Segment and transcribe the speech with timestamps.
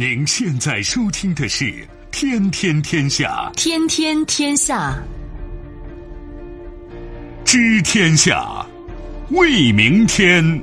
[0.00, 1.64] 您现在收听的是
[2.12, 4.96] 《天天天下》，天天天下，
[7.44, 8.64] 知天下，
[9.30, 10.62] 为明天。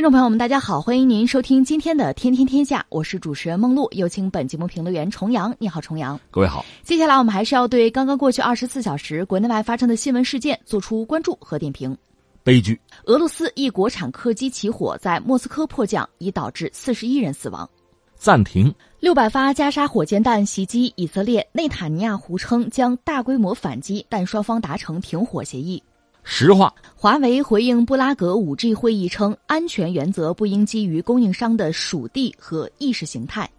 [0.00, 5.54] 听众朋友们，大家好，欢迎您收听今天的《天天天下》，我是主持人梦露，有请本节目评论员重阳。
[5.58, 6.18] 你好，重阳。
[6.30, 6.64] 各位好。
[6.82, 11.94] 接下来我们还是要对刚刚过去二十四小时国内外发生的新闻事件做出关注和点评。
[12.42, 17.68] 悲剧：俄罗斯一国产客机起火，在莫斯科迫降，已导致四十一人死亡。
[18.16, 18.74] 暂停。
[19.00, 25.82] 六百发加沙火箭弹袭击以色列，内塔尼亚胡称将大规模反击，但双方达成停火协议。
[26.22, 33.50] 实话，华为回应布拉格 5G 会议称，安全原则不应基于供应商的属地和意识形态。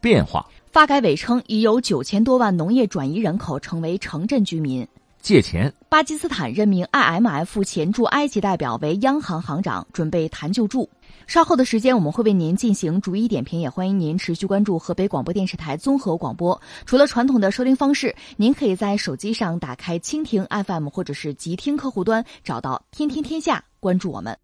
[0.00, 4.86] 变化，发改委称已有九千多万农业转移人口成为城镇居民。
[5.20, 10.88] 借钱，巴基斯坦任命 IMF 前驻埃及代表为央行行长，准备谈救助。
[11.30, 16.60] 稍后的时间，我们会为您进行逐一点评，也欢迎您持续关注河北广播电视台综合广播。
[16.86, 24.36] 除了传统的收听方式，您可以在手机上打开蜻蜓 FM 或者是极听客户端，找到“天天天下”，关注我们。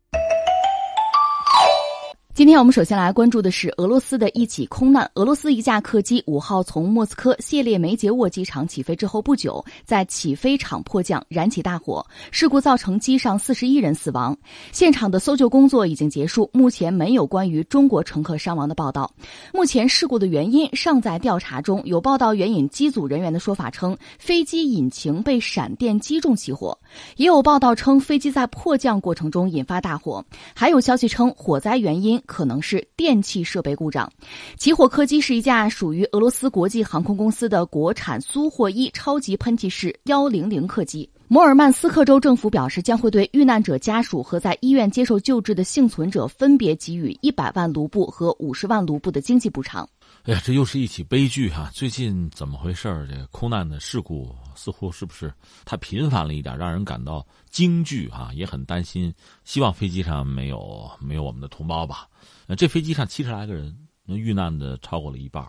[2.36, 5.10] 今天我们首先来关注的是俄罗斯的一起空难。
[5.14, 12.06] 俄罗斯一架客机五号从莫斯科谢列梅捷沃机场起飞之后不久，在起飞场迫降，燃起大火。
[12.30, 14.36] 事故造成机上四十一人死亡。
[14.70, 19.10] 现场的搜救工作已经结束，目前没有关于中国乘客伤亡的报道。
[19.54, 21.80] 目前事故的原因尚在调查中。
[21.86, 26.76] 有报道援引机组人员的说法称，飞机引擎被闪电击中起火；
[27.16, 30.22] 也有报道称飞机在迫降过程中引发大火。
[30.54, 32.22] 还有消息称火灾原因。
[32.26, 34.12] 可能是电气设备故障。
[34.58, 41.08] 起火客机是一架属于俄罗斯国际航空公司的国产苏霍伊超级喷气式幺零零客机。
[41.28, 49.88] 摩尔曼斯克州政府表示，将会对遇难者家属和在医院接受救治的幸存者分别给予一百万卢布和五十万卢布的经济补偿。
[50.26, 51.70] 哎呀，这又是一起悲剧哈！
[51.72, 53.06] 最近怎么回事儿？
[53.06, 55.32] 这空难的事故似乎是不是
[55.64, 58.32] 太频繁了一点，让人感到惊惧哈？
[58.34, 59.14] 也很担心。
[59.44, 62.08] 希望飞机上没有没有我们的同胞吧？
[62.48, 63.72] 呃，这飞机上七十来个人，
[64.06, 65.48] 遇难的超过了一半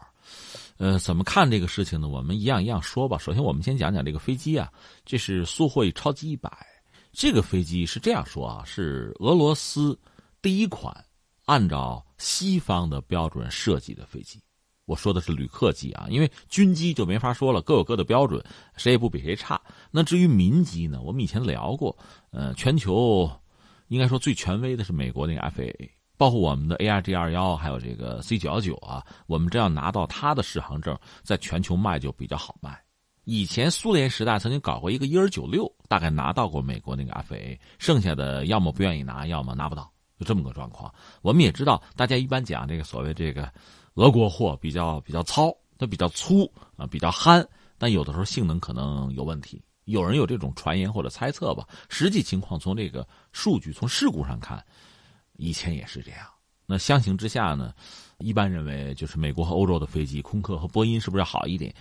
[0.78, 2.08] 呃，怎么看这个事情呢？
[2.08, 3.18] 我们一样一样说吧。
[3.18, 4.72] 首先，我们先讲讲这个飞机啊，
[5.04, 6.56] 这是苏霍伊超级一百。
[7.12, 10.00] 这个飞机是这样说啊，是俄罗斯
[10.40, 10.96] 第一款
[11.46, 14.40] 按照西方的标准设计的飞机。
[14.88, 18.42] 我说的是旅客机啊，因为军机就没法说了，各有各的标准，
[18.78, 19.60] 谁也不比谁差。
[19.92, 21.02] 那至于民机呢？
[21.02, 21.96] 我们以前聊过，
[22.32, 23.30] 呃，全球
[23.90, 32.82] 应该说最权威的是美国那个 FAA，包括我们的 ARJ 二幺，还有这个 C 九幺九啊，我们这要拿到它的适航证，在全球卖就比较好卖。
[33.26, 40.90] 以前苏联时代曾经搞过一个伊尔九六，大概拿到过美国那个 FAA，剩下的要么不愿意拿，要么拿不到，就这么个状况。
[41.22, 43.52] 我们也知道，大家一般讲这个所谓这个。
[43.98, 47.44] 俄国货比较比较糙，它比较粗啊，比较憨，
[47.80, 49.60] 但有的时候性能可能有问题。
[49.86, 51.68] 有人有这种传言或者猜测吧。
[51.90, 54.64] 实际情况从这个数据、从事故上看，
[55.38, 56.28] 以前也是这样。
[56.68, 57.74] 那相形之下呢，
[58.20, 61.74] 一般认为就是美国和欧洲的飞机，空客和波音是不是要好一点？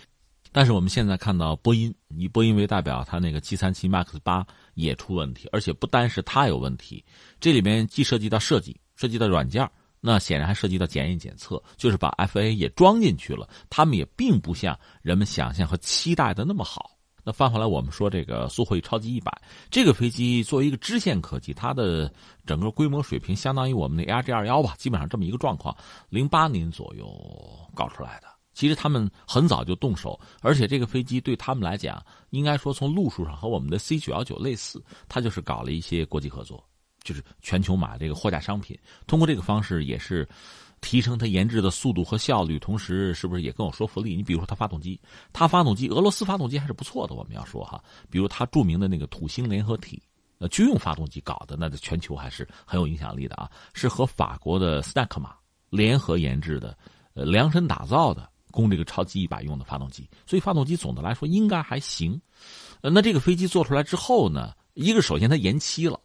[0.53, 7.05] 但是我们现在看到波音，以波音为代表，它那个七三七 MAX 八也出问题，而且不单是它有问题，
[7.41, 9.69] 这里面既涉及到设计，涉及到软件。
[10.09, 13.49] 那显然还涉及到检验检测，就是把 FA 也装进去了。
[13.69, 16.93] 他们也并不像人们想象和期待的那么好。
[17.25, 19.37] 那翻回来，我们说这个苏霍伊超级一百
[19.69, 22.09] 这个飞机作为一个支线客机，它的
[22.47, 25.77] 整个规模水平相当于我们的 ARJ 二幺吧，基本上这么一个状况。
[26.09, 27.05] 零八年左右
[27.75, 32.01] 搞出来的，其实他们很早就动手，而且这个飞机对他们来讲，
[32.31, 36.65] 应该说从路数上和我们的 C 九幺九类似，它就是搞了一些国际合作。
[37.07, 40.29] 就是全球买这个货架商品，通过这个方式也是
[40.81, 44.17] 提升它研制的速度和效率，同时是不是也更有说服力？
[44.17, 45.01] 你比如说它发动机，
[45.33, 47.81] 它发动机俄罗斯发动机还是不错的，我们要说哈，
[48.11, 50.03] 比如它著名的那个土星联合体，
[50.39, 55.35] 呃，军用发动机搞的，那在全球还是很有影响力的啊，是和法国的斯奈克马
[55.71, 56.77] 联合研制的，
[57.15, 62.21] 呃，量身打造的供这个超级一百用的发动机，所以发动机总的来说应该还行。
[62.83, 65.99] 呃，那这个飞机做出来之后呢，一个首先它延期了。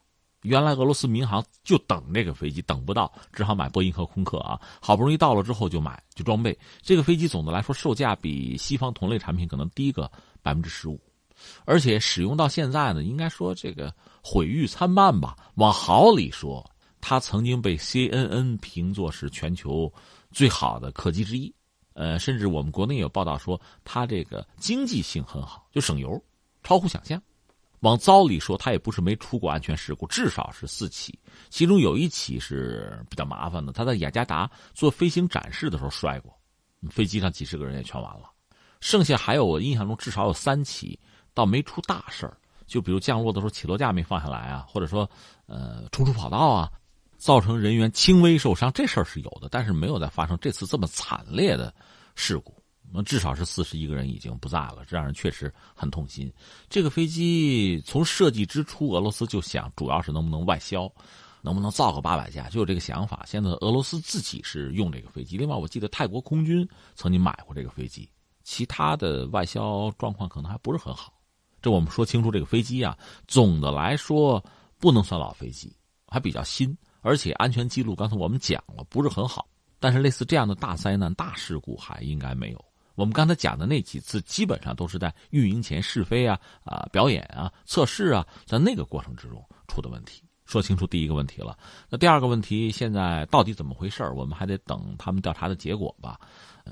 [0.43, 4.59] 原来俄罗斯民航就等这个飞机，等不到，只好买波音和空客啊。
[4.81, 6.57] 好不容易到了之后就买就装备。
[6.81, 10.11] 这个飞机总的来说售价比西方同类产品可能低个
[10.41, 10.99] 百分之十五，
[11.65, 13.93] 而且使用到现在呢，应该说这个
[14.23, 15.35] 毁誉参半吧。
[15.55, 16.67] 往好里说，
[16.99, 19.91] 它曾经被 CNN 评作是全球
[20.31, 21.53] 最好的客机之一。
[21.93, 26.19] 呃，甚至我们国内有报道说它这个经济性很好，就省油，
[26.63, 27.21] 超乎想象。
[27.81, 31.17] 往糟里说，他也不是没出过安全事故，至少是四起，
[31.49, 33.73] 其中有一起是比较麻烦的。
[33.73, 36.31] 他在雅加达做飞行展示的时候摔过，
[36.89, 38.29] 飞机上几十个人也全完了。
[38.79, 40.99] 剩下还有我印象中至少有三起，
[41.33, 42.37] 倒没出大事儿。
[42.67, 45.09] 就比如降落的时候起落架没放下来啊，或者说
[45.47, 46.71] 呃冲出跑道啊，
[47.17, 51.73] 造成人员轻微受伤，这事儿是有的，但是没有再发生这次这么惨烈的
[52.15, 52.60] 事故。
[52.93, 56.31] 那至少是四十一个人已经不在了，这让人确实很痛心。
[56.69, 60.91] 这个飞机从设计之初，俄罗斯就想主要是能不能外销，
[61.41, 63.23] 能不能造个八百架，就有这个想法。
[63.25, 68.09] 现在俄罗斯自己是用这个飞机，另外我记得泰国空军曾经买过这个飞机，
[68.43, 71.13] 其他的外销状况可能还不是很好。
[71.61, 72.97] 这我们说清楚，这个飞机啊，
[73.27, 74.43] 总的来说
[74.79, 75.73] 不能算老飞机，
[76.07, 79.47] 还比较新，而且安全记录刚才我们讲了不是很好。
[79.79, 82.70] 但是类似这样的大灾难、大事故还应该没有。
[82.95, 90.23] 我们刚才讲的那几次，基本上都是在运营前试飞啊、啊表演啊、测试啊，在那个过程之中出的问题。
[90.45, 91.57] 说清楚第一个问题了，
[91.89, 96.19] 那第二个问题现在到底怎么回事我们还得等他们调查的结果吧。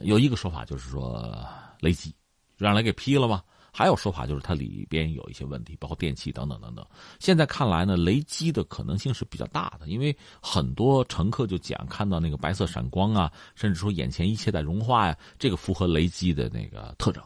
[0.02, 1.34] 有一个说法就是说
[1.80, 2.14] 雷击，
[2.58, 3.42] 让雷给劈了吗？
[3.72, 6.86] 还有说法就是它里边有一些问题，包括电器等等等等。
[7.20, 17.24] 现在看来呢，雷击的可能性是比较大的，因为很多乘客就讲看到那个白色闪光啊，甚至说眼前一切在融化呀，这个符合雷击的那个特征。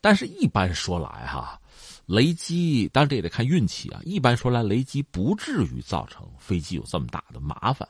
[0.00, 1.60] 但是，一般说来哈，
[2.06, 4.00] 雷击当然这也得看运气啊。
[4.04, 7.88] 一般说来，雷击不至于造成飞机有这么大的麻烦。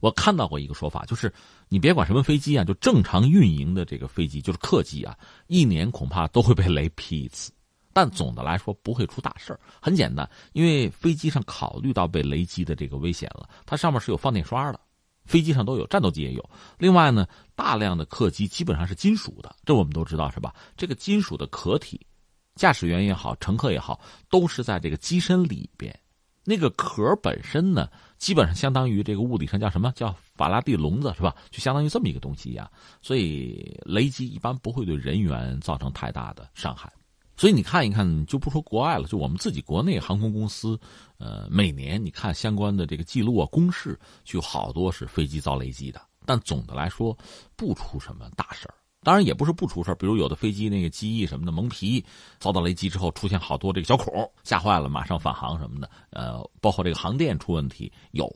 [0.00, 1.32] 我看到过一个说法，就是
[1.68, 5.16] 你别管什么飞机啊，就正常运营的这个飞机，就是客机啊，
[5.46, 7.50] 一年恐怕都会被雷劈一次，
[7.92, 9.60] 但总的来说不会出大事儿。
[9.80, 14.78] 很简单，因为飞机上考虑到被雷击的这个危险了，它上面是有放电刷的，
[15.24, 16.50] 飞机上都有，战斗机也有。
[16.78, 20.54] 另外呢，大量的客机基本上是金属的，这我们都知道是吧？
[20.76, 22.06] 这个金属的壳体，
[22.54, 23.98] 驾驶员也好，乘客也好，
[24.28, 25.98] 都是在这个机身里边。
[26.44, 31.34] 那个壳本身呢，基本上相当于这个物理上叫什么叫法拉第笼子是吧？
[31.50, 32.70] 就相当于这么一个东西一样。
[33.02, 36.92] 所以雷击一般不会对人员造成太大的伤害。
[37.38, 40.80] 所以你看一看，就不说国外了，就我们自己国内航空公司，
[41.18, 46.00] 呃，每年你看相关的这个记录啊、公示，就好多是飞机遭雷击的。
[46.24, 47.14] 但总的来说，
[47.54, 48.74] 不出什么大事儿。
[49.06, 52.04] 当然也不是不出事比如有的飞机那个机翼什么的蒙皮，
[52.40, 55.88] 遭到雷击之后出现好多这个小孔，吓坏了，马上返航什么的。
[56.10, 58.28] 呃，包括这个航电出问题有，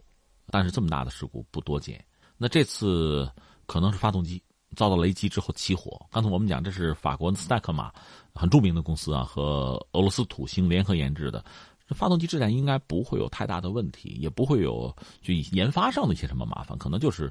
[0.47, 2.01] 但是这么大的事故不多见。
[2.39, 3.29] 那这次
[3.67, 4.41] 可能是发动机
[4.77, 6.01] 遭到雷击之后起火。
[6.09, 7.93] 刚才我们讲这是法国斯泰克马
[8.33, 11.45] 很著名的公司啊，和俄罗斯土星联合研制的，
[11.89, 17.29] 发动机质量应该不会有太大的问题，也不会有就研发上的一些什么麻烦，可能就是。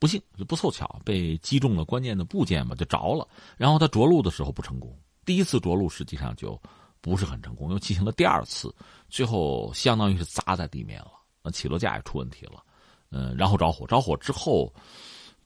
[0.00, 3.28] 不幸就不凑巧被击中了关键的部件嘛，就着了。
[3.56, 4.92] 然后他着陆的时候不成功，
[5.24, 6.60] 第一次着陆实际上就
[7.02, 8.74] 不是很成功，又进行了第二次，
[9.10, 11.12] 最后相当于是砸在地面了，
[11.42, 12.64] 那起落架也出问题了，
[13.10, 13.86] 嗯，然后着火。
[13.86, 14.72] 着火之后，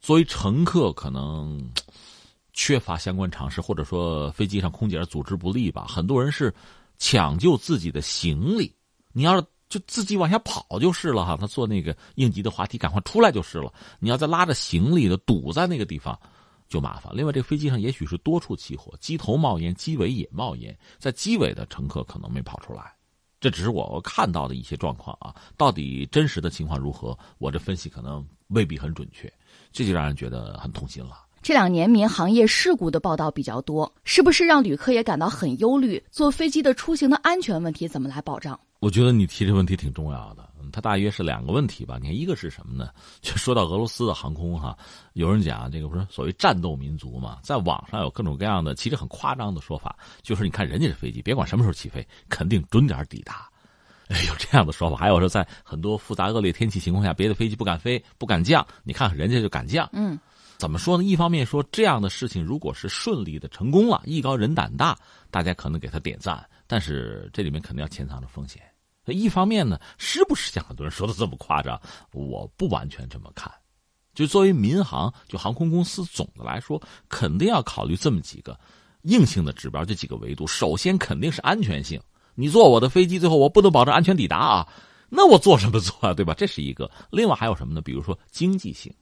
[0.00, 1.60] 作为乘客可能
[2.52, 6.54] 缺乏相关常识，或者说飞机上空姐组织不力吧，很多人是
[6.96, 8.72] 抢救自己的行李。
[9.12, 9.44] 你要是。
[9.69, 13.72] 就自己往下跑就是了哈，他坐那个应急的滑梯，赶快出来就是了。
[13.99, 16.19] 你要再拉着行李的堵在那个地方，
[16.69, 17.12] 就麻烦。
[17.14, 22.94] 另外，这飞机上也许是多处起火，机头冒烟，机尾也冒烟，在机尾的乘客可能没跑出来。
[23.41, 29.31] 这只是我看到的一些状况啊，到底真实的情况如何，我这分析可能未必很准确，
[29.72, 31.19] 这就让人觉得很痛心了。
[31.43, 36.03] 这两年民航业事故的报道比较多，是不是让旅客也感到很忧虑？
[36.10, 38.58] 坐飞机的出行的安全问题怎么来保障？
[38.84, 41.96] 我觉得你提这问题挺重要的，它大约是两个问题吧。
[41.98, 42.91] 你看，一个是什么呢？
[43.22, 44.76] 就说到俄罗斯的航空哈，
[45.14, 53.48] 有人讲这个不是所谓战斗民族嘛，在网上有各种各样的其实很夸张的说法，就是你看人家这飞机，别管什么时候起飞，肯定准点抵达。
[54.08, 54.96] 哎，有这样的说法。
[54.98, 59.88] 还有说，在很多复杂恶劣天气情况下，别的飞机不敢飞、不敢降，你看看人家就敢降。
[59.94, 60.19] 嗯，
[60.58, 61.05] 怎么说呢？
[61.05, 64.94] 一方面说这样的事情如果是顺利的成功了，艺高人胆大，
[65.31, 66.46] 大家可能给他点赞。
[66.67, 68.62] 但是这里面肯定要潜藏着风险。
[69.13, 71.81] 一方面呢，是不是像很多人说的这么夸张？
[72.13, 73.53] 我不完全这么看。
[74.15, 78.58] 就作为民航，就航空公司，总的来说，肯定要考虑这么几个
[79.03, 80.46] 硬性的指标，这几个维度。
[80.46, 82.01] 首先肯定是安全性。
[82.34, 84.69] 你坐我的飞机，最后我不能保证安全抵达啊，
[85.08, 86.15] 那我做什么做啊？
[86.15, 86.32] 对吧？
[86.32, 86.91] 这是一个。
[87.11, 87.81] 另外还有什么呢？
[87.81, 88.93] 比如说经济性。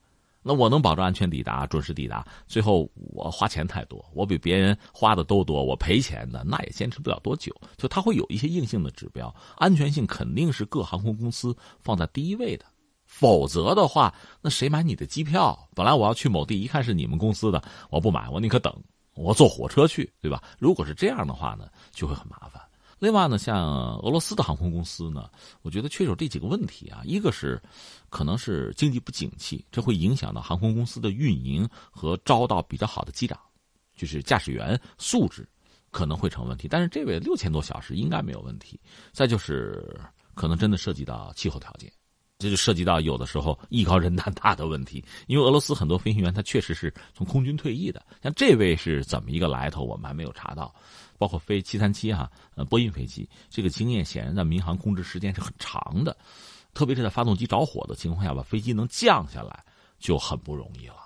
[0.42, 7.54] 那我能保证安全抵达、准时抵达，最后我花钱太多，我比别人花的都多，我赔钱的那也坚持不了多久。
[7.76, 12.64] 就它会有一些硬性的指标，安全性肯定是各航空公司放在第一位的。
[13.06, 15.68] 否则的话，那谁买你的机票？
[15.74, 18.74] 本来我要去某地，一看是你们公司的，我不买，我宁可等，
[19.14, 20.42] 我坐火车去，对吧？
[20.58, 22.60] 如果是这样的话呢，就会很麻烦。
[23.02, 25.28] 另外呢，像俄罗斯的航空公司呢，
[25.62, 27.02] 我觉得确实有这几个问题啊。
[27.04, 27.60] 一个是，
[28.10, 33.36] 可能是经济不景气，这会影响到航空公司的运营和招到比较好的机长，
[33.96, 35.44] 就是驾驶员素质
[35.90, 36.68] 可能会成问题。
[36.68, 38.78] 但是这位六千多小时应该没有问题。
[39.10, 40.00] 再就是，
[40.34, 41.92] 可能真的涉及到气候条件，
[42.38, 45.04] 这就涉及到有的时候艺高人胆大的问题。
[45.26, 50.72] 因为俄罗斯很多飞行员他确实是从空军退役的，像这位是怎么一个来头，我们还没有查到。
[51.22, 56.16] 包括飞七三七哈，呃，波音飞机，这个经验显然在民航控制时间是很长的，
[56.74, 59.64] 特别是在发动机着火的情况下，把飞机能降下来
[60.00, 60.96] 就很不容易了。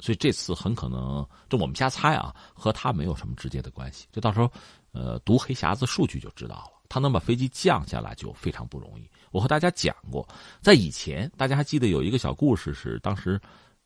[0.00, 4.08] 所以这次很可能，这我们瞎猜啊，和他没有什么直接的关系。
[4.10, 4.50] 就到时候，
[4.90, 6.82] 呃，读黑匣子数据就知道了。
[6.88, 9.08] 他能把飞机降下来就非常不容易。
[9.30, 10.28] 我和大家讲过，
[10.60, 13.40] 在以前，大家还记得有一个小故事，是当时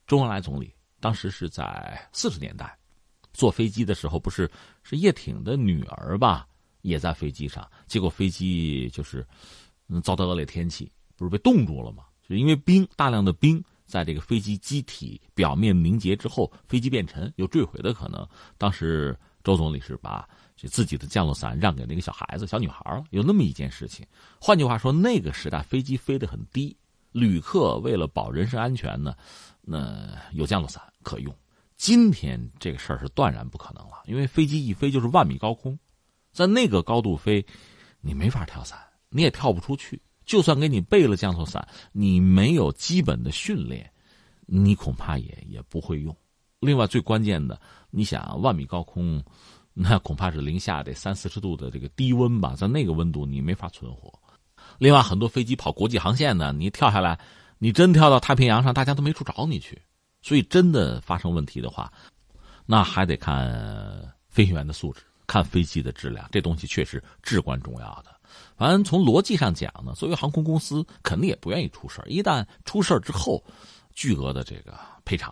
[0.07, 2.75] 周恩来总理，当时是在四十年代。
[3.35, 4.51] 坐飞机的时候，不是
[4.83, 6.47] 是叶挺的女儿吧？
[6.81, 9.27] 也在飞机上，结果飞机就是
[9.89, 12.05] 嗯遭到恶劣天气，不是被冻住了吗？
[12.27, 18.27] 就因为冰大量的冰在这个飞机机体表面凝结之后，飞机变沉，有坠毁的可能。
[18.57, 24.07] 当时周总理是把这自己的降落伞让给那个小孩子、小女孩了，有那么一件事情。
[24.41, 26.77] 换句话说，那个时代飞机飞得很低，
[27.13, 29.15] 旅客为了保人身安全呢，
[29.63, 31.35] 那有降落伞可用。
[31.77, 35.79] 今天这个事儿是断然不可能了，因为飞机一飞就是万米高空，
[36.33, 37.45] 在那个高度飞，
[38.01, 38.79] 你没法跳伞，
[39.09, 40.01] 你也跳不出去。
[40.25, 43.91] 就算给你备了降落伞，你没有基本的训练，
[44.47, 46.17] 你恐怕也也不会用。
[46.61, 49.23] 另外，最关键的，你想万米高空，
[49.75, 54.11] 那恐怕是零下得三四十度的这个低温吧，在那个温度你没法存活。
[54.79, 57.21] 另外，很多飞机跑国际航线呢，你跳下来，
[57.59, 59.83] 你真跳到太平洋上，大家都没处找你去。
[60.25, 61.93] 所以，真的发生问题的话，
[62.65, 68.11] 那还得看飞行员的素质，看飞机的质量，这东西确实至关重要的。
[68.57, 73.45] 反正从逻辑上讲呢，作为航空公司，肯定也不愿意出事一旦出事之后，
[73.93, 75.31] 巨额的这个赔偿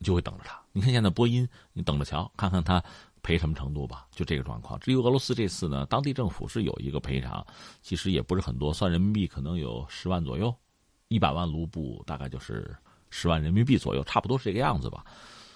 [0.00, 0.60] 就会等着他。
[0.72, 2.84] 你看现在波音，你等着瞧，看看他
[3.22, 4.06] 赔什么程度吧。
[4.10, 4.78] 就这个状况。
[4.78, 7.42] 至于俄罗斯这次呢，当地政府是有一个赔偿，
[7.80, 10.54] 其实也不是很多，算人民币可能有十万左右，
[11.08, 12.76] 一百万卢布大概就是。
[13.16, 15.04] 十万人民币左右，差不多是这个样子吧。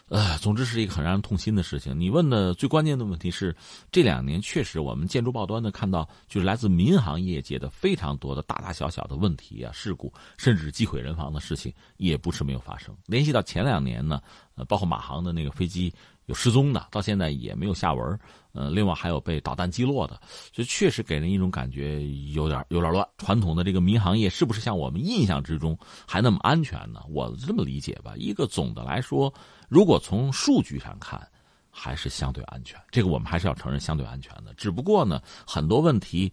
[0.09, 1.99] 呃，总之是一个很让人痛心的事情。
[1.99, 3.55] 你问的最关键的问题是，
[3.91, 12.97] 这两年确实我们建筑报端的看到，就是来自民航业界的非常多的大大小小的问题啊、事故，甚至击毁人亡的事情，也不是没有发生。
[13.07, 14.23] 联系到前两年呢，
[14.55, 15.93] 呃，包括马航的那个飞机。
[16.29, 18.19] 有失踪的，到现在也没有下文。
[18.53, 20.21] 呃，另外还有被导弹击落的，
[20.51, 23.07] 就确实给人一种感觉有点有点乱。
[23.17, 27.01] 传统的这个民航业是不是像我们印象之中还那么安全呢？
[27.09, 29.33] 我这么理解吧，一个总的来说，
[29.69, 31.25] 如果从数据上看，
[31.71, 32.81] 还是相对安全。
[32.91, 34.53] 这个我们还是要承认相对安全的。
[34.55, 36.33] 只不过呢，很多问题，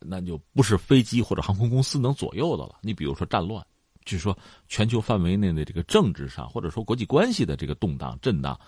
[0.00, 2.76] 那就不是飞机或者航空公司能左右的了。
[2.80, 3.64] 你比如说战乱，
[4.04, 8.58] 据说全球范围内的这个政治上或者说国际关系的这个动荡震荡。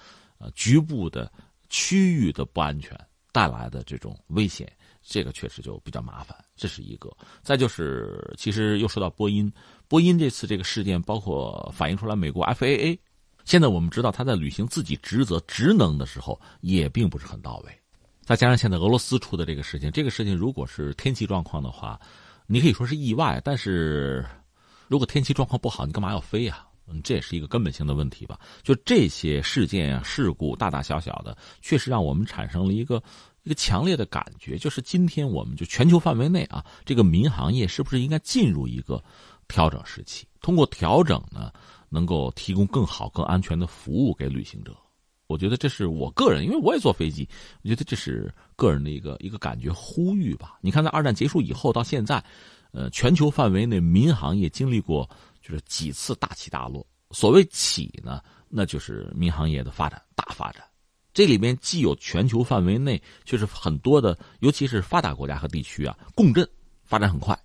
[0.43, 1.31] 呃，局部的
[1.69, 2.99] 区域的不安全
[3.31, 4.71] 带来的这种危险，
[5.01, 7.09] 这个确实就比较麻烦，这是一个。
[7.43, 9.51] 再就是，其实又说到波音，
[9.87, 12.99] 波音这次这个事件，包括反映出来美国 FAA，
[13.45, 17.79] 现在我们知道他在履行自己职责职能的时候，也并不是很到位。
[18.25, 22.01] 再加上现在俄罗斯出的这个事情，这个事情如果是天气状况的话，
[22.47, 24.27] 你可以说是意外，但是
[24.89, 26.67] 如果天气状况不好，你干嘛要飞呀？
[26.87, 28.39] 嗯，这也是一个根本性的问题吧。
[28.63, 33.03] 就这些事件啊、事故，大大小小的，确实让我们产生了一个
[33.45, 39.03] 一个强烈的感觉，就是今天我们就全球范围内啊，这个民航业是不是应该进入一个
[39.47, 40.27] 调整时期？
[40.41, 41.53] 通过调整呢，
[41.89, 44.77] 能够提供更好、更安全的服务给旅行者。
[45.29, 47.27] 我觉得这是我个人，因为我也坐飞机，
[47.63, 50.59] 我觉得这是个人的一个一个感觉呼吁吧。
[50.61, 52.23] 你看，在二战结束以后到现在，
[52.73, 55.09] 呃，全球范围内民航业经历过。
[55.43, 56.87] 就是几次大起大落。
[57.11, 60.63] 所谓起呢，那就是民航业的发展大发展。
[61.13, 66.49] 这里面既有全球范围内，就是很多的，尤其是发达国家和地区啊，共振
[66.85, 67.37] 发展很快；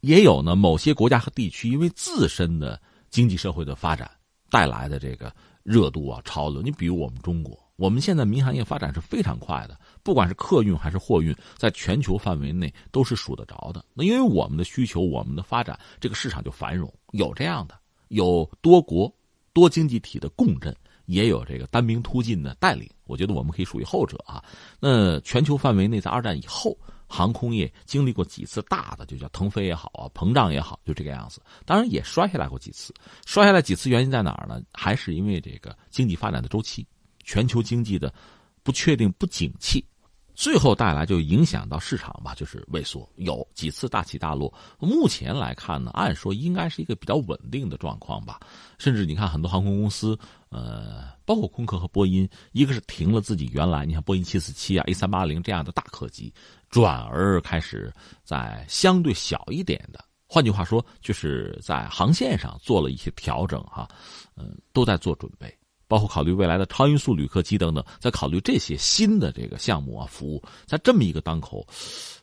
[0.00, 4.10] 也有呢某些国家和地区因为自身的经济社会的发展
[4.48, 6.62] 带来的这个热度啊潮流。
[6.62, 9.78] 你比如我们中国，我们现在民航业发展是非常快的。
[10.02, 13.84] 不管是客运还是货运，在全球范围内都是数得着的。
[13.94, 16.92] 那因为我们的需求，我们的发展，这个市场就繁荣。
[17.12, 17.78] 有这样的，
[18.08, 19.12] 有多国、
[19.52, 20.74] 多经济体的共振，
[21.06, 22.88] 也有这个单兵突进的带领。
[23.04, 24.42] 我觉得我们可以属于后者啊。
[24.78, 26.76] 那全球范围内，在二战以后，
[27.06, 31.40] 航空业经历过几次大的，就叫腾飞也好啊，膨胀也好，就这个样子。
[31.64, 32.94] 当然也摔下来过几次，
[33.26, 34.62] 摔下来几次原因在哪儿呢？
[34.72, 36.86] 还是因为这个经济发展的周期，
[37.24, 38.12] 全球经济的
[38.62, 39.84] 不确定、不景气。
[40.36, 44.52] 最后带来就影响到市场吧，就是萎缩，有几次大起大落。
[44.80, 48.40] 目前来看呢，按说应该是一个比较稳定的状况吧。
[48.76, 56.34] 甚至你看很多航空公司，呃，包括空客和波音，一个是停了自己原来，你看波音七四七啊、A 三八零这样的大客机，
[56.68, 63.88] 转而开始在相对小一点的，换句话说，就是在航线上做了一些调整哈，
[64.36, 65.56] 嗯，都在做准备。
[65.86, 71.66] 包括考虑未来的超音速旅客机等等，在考虑这些新的这个项目啊服务，在这么一个当口，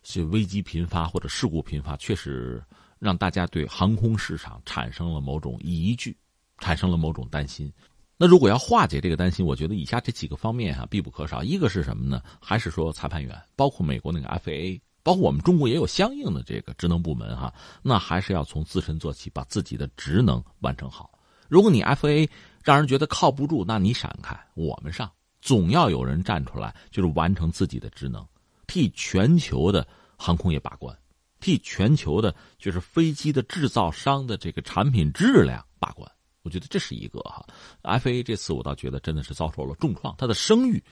[0.03, 2.63] 是危机频发或者事故频发，确实
[2.99, 6.17] 让大家对航空市场产生了某种疑惧，
[6.59, 7.71] 产生了某种担心。
[8.17, 11.43] 那如果要化解这个担心，我觉得以下这几个方面哈必不可少。
[11.43, 12.21] 一个是什么呢？
[12.39, 17.51] 还是说裁判员，包括美国那个 FAA，包括我们中国也有相应的这个职能部门哈，
[17.81, 21.09] 那还是要从自身做起，把自己的职能完成好。
[21.49, 22.29] 如果你 FAA
[22.63, 28.25] 让人觉得靠不住，那你闪开，我们上，总要有人站出来，就是完成自己的职能，
[28.67, 29.87] 替全球的
[30.17, 30.95] 航空业把关，
[31.39, 36.09] 替全球的，就是飞机的制造商的这个产品质量把关。
[36.43, 37.45] 我觉得这是一个哈
[37.83, 40.83] ，FA 这次我倒觉得真的是遭受了重创，它的声誉，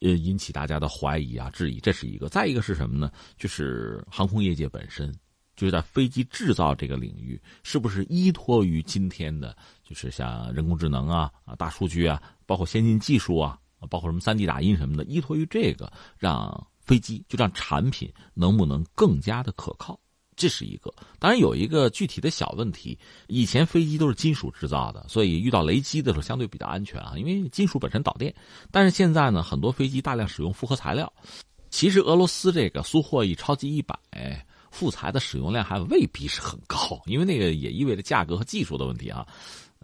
[0.00, 2.28] 呃，引起大家的怀疑啊、质疑，这是一个。
[2.28, 3.10] 再一个是什么呢？
[3.36, 5.14] 就是航空业界本身。
[5.54, 13.58] 就是在飞机制造这个领域，是不是依托于今天的，就是像人工智能啊、啊大数据啊，包括先进技术啊，
[13.90, 19.98] 包括什么三 D 打印什么的，依托于这个，让飞机就让产品能不能更加的可靠？
[20.34, 20.92] 这是一个。
[21.18, 28.34] 当然有一个具体的小问题，以前飞机都是金属制造的，所以遇到雷击的时候相对比较安全啊，因为金属本身导电。
[28.70, 31.12] 但是现在呢，很多飞机大量使用复合材料，
[31.68, 33.96] 其实俄罗斯这个苏霍伊超级一百。
[34.72, 39.24] 复材的使用量还未必是很高，因为那个也意味着价格和技术的问题啊。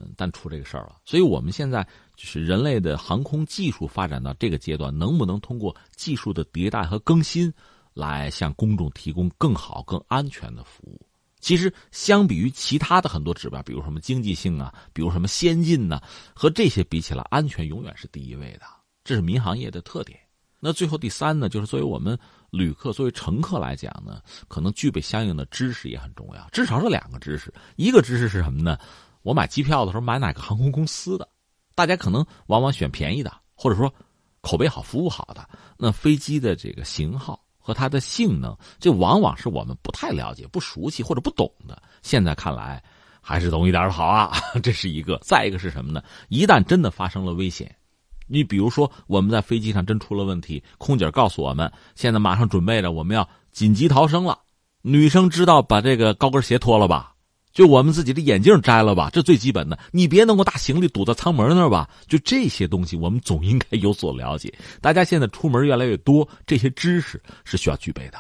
[0.00, 7.52] 嗯，但出这个事儿了，所以我们现在就是人类的航空技术发展到这个阶段，能不能通过技术的迭代和更新，
[7.94, 11.00] 来向公众提供更好、更安全的服务？
[11.40, 16.00] 其实，相比于其他的很多指标，比如什么经济性啊，比如什么先进呢，
[16.32, 18.62] 和这些比起来，安全永远是第一位的。
[19.02, 20.16] 这是民航业的特点。
[20.60, 22.16] 那最后第三呢，就是作为我们。
[22.50, 27.52] 旅客作为乘客来讲呢，可能具备相应的知识也很重要，至少是两个知识。
[27.76, 28.78] 一个知识是什么呢？
[29.22, 31.28] 我买机票的时候买哪个航空公司的？
[31.74, 33.92] 大家可能往往选便宜的，或者说
[34.40, 35.48] 口碑好、服务好的。
[35.76, 41.80] 那飞机的这个型号和它的性能，这往往是我们不太了解、不熟悉或者不懂的。
[42.02, 42.82] 现在看来，
[43.20, 44.32] 还是懂一点的好啊。
[44.62, 45.18] 这是一个。
[45.22, 46.02] 再一个是什么呢？
[46.28, 47.72] 一旦真的发生了危险。
[48.28, 54.38] 你比如说，我们在飞机上真出了问题，空姐告诉我们，现在马上准备着，我们要紧急逃生了。
[54.82, 57.14] 女生知道把这个高跟鞋脱了吧？
[57.52, 59.10] 就我们自己的眼镜摘了吧？
[59.12, 61.90] 这最基本的，你别弄个大行李堵在舱门那儿吧？
[62.06, 64.54] 就这些东西，我们总应该有所了解。
[64.80, 68.18] 大家现在出门越来越多，这些知识是需要具备的。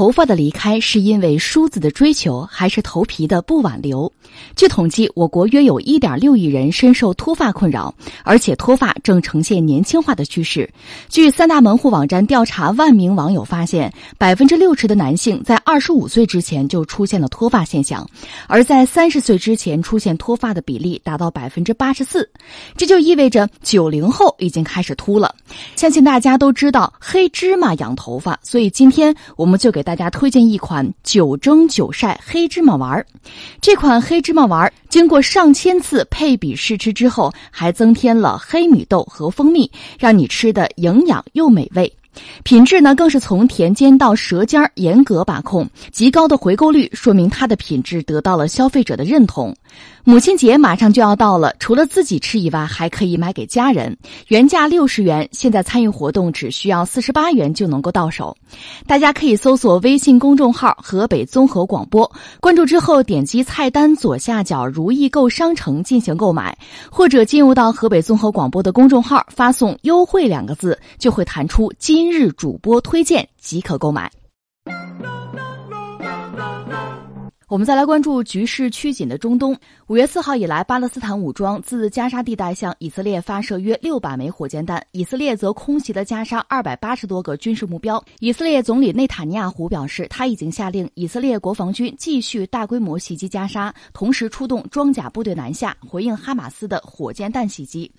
[0.00, 4.10] 头发的离开是因为梳子的追求，还是头皮的不挽留？
[4.56, 10.66] 据统计，我国约有一点六亿人深受脱发困扰，而且脱发正呈现年轻化的趋势。
[11.10, 18.08] 据三大门户网站调查万名网友发现，百分之六十的男性在二十五岁之前就出现了脱发现象，
[18.46, 22.26] 而在三十岁之前出现脱发的比例达到百分之八十四。
[22.74, 25.34] 这就意味着九零后已经开始秃了。
[25.76, 29.89] 相信大家都知道黑芝麻养头发，所以今天我们就给大。
[29.90, 33.04] 大家推荐一款九蒸九晒黑芝麻丸儿，
[33.60, 41.92] 这款黑芝麻丸儿经过上千次配比试吃之后，还增添了黑米豆和蜂蜜，让你吃的营养又美味。
[42.44, 49.52] 品质呢，更是从田间到舌尖严格把控，极高的回购率说明它的品质得到了消费者的认同。
[50.02, 53.96] 母亲节马上就要到了，除了自己吃以外，还可以买给家人。
[54.28, 58.34] 原价六十元，现在参与活动只需要四十八元就能够到手。
[58.86, 66.56] 大家可以搜索微信公众号“河北综合广播”，关注之后点击菜单左下角“如意购商城”进行购买，
[66.90, 74.10] 或者进入到河北综合广播的公众号，发送“优惠”两个字，就会弹出今日主播推荐，即可购买。
[77.50, 79.58] 我们再来关注局势趋紧的中东。
[79.88, 88.00] 五月四号以来，巴勒斯坦武装自加沙地带向以色列发射约六百枚火箭弹，以色列则空袭了加沙二百八十多个军事目标。
[88.20, 97.90] 以色列总理内塔尼亚胡表示，他已经下令以色列国防军继续大规模袭击加沙，同时出动装甲部队南下，回应哈马斯的火箭弹袭击。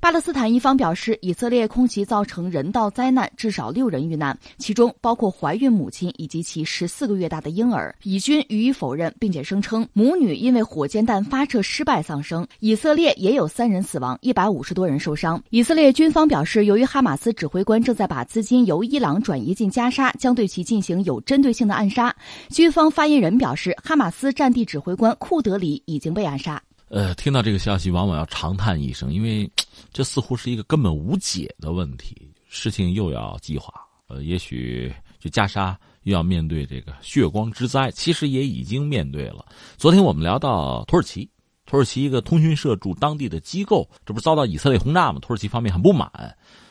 [0.00, 7.94] 巴勒斯坦一方表示，以色列空袭造成人道灾难，至少六人遇难，其中包括怀孕母亲以及其十四个月大的婴儿。
[8.02, 12.46] 以军予以否认认，并且声称母女因为火箭弹发射失败丧生。
[12.60, 15.42] 以色列也有三人死亡，一百五十多人受伤。
[15.50, 22.14] 以色列军方表示，由于哈马斯指挥官正在把资金由伊朗转移进加沙，将对其进行有针对性的暗杀。
[22.50, 26.62] 军方发言人表示，哈马斯战地指挥官库德里已经被暗杀。
[26.88, 29.50] 呃，听到这个消息，往往要长叹一声，因为
[29.92, 32.30] 这似乎是一个根本无解的问题。
[32.48, 33.72] 事情又要激化，
[34.06, 35.76] 呃，也许就加沙。
[36.04, 39.44] 又要面对这个血光之灾，其实也已经面对了。
[39.76, 41.28] 昨天我们聊到土耳其，
[41.66, 45.18] 土耳其一个通讯社驻当地的机构，这不是遭到以色列轰炸吗？
[45.20, 46.10] 土耳其方面很不满，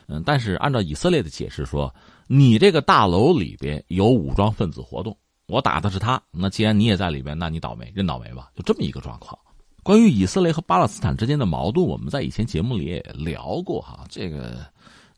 [0.08, 1.94] 嗯，但是按照以色列的解释说，
[2.28, 5.18] 你这个大楼里边有武装分子活动，
[5.48, 9.38] 我打的是他，那既然你也在里边，那你倒霉，认倒霉吧，就这么一个状况。
[9.82, 14.64] 关于以色列和巴勒斯坦之间的矛盾，我们在以前节目里也聊过哈，这个。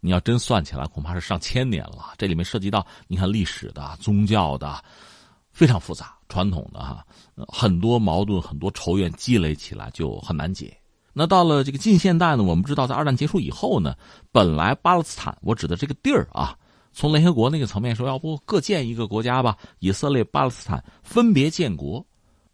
[0.06, 2.14] 你要真算起来，恐怕是上千年了。
[2.16, 4.80] 这里面涉及到你看历史的、宗教的，
[5.52, 7.04] 非常复杂、传统的哈，
[7.48, 10.78] 很多矛盾、很多仇怨积累起来就很难解。
[11.12, 13.96] 那到了这个近现代呢，我们知道在二战结束以后呢，
[14.32, 16.56] 本来巴勒斯坦，我指的这个地儿啊，
[16.94, 22.06] 从联合国那个层面说，要不各建一个国家吧，以色列、巴勒斯坦分别建国。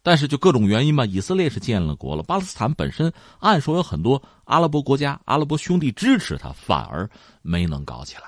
[0.02, 7.08] 但是就各种原因嘛，以色列是建了国了，巴勒斯坦本身按说有很多阿拉伯国家、阿拉伯兄弟支持他，反而
[7.40, 8.24] 没能搞起来。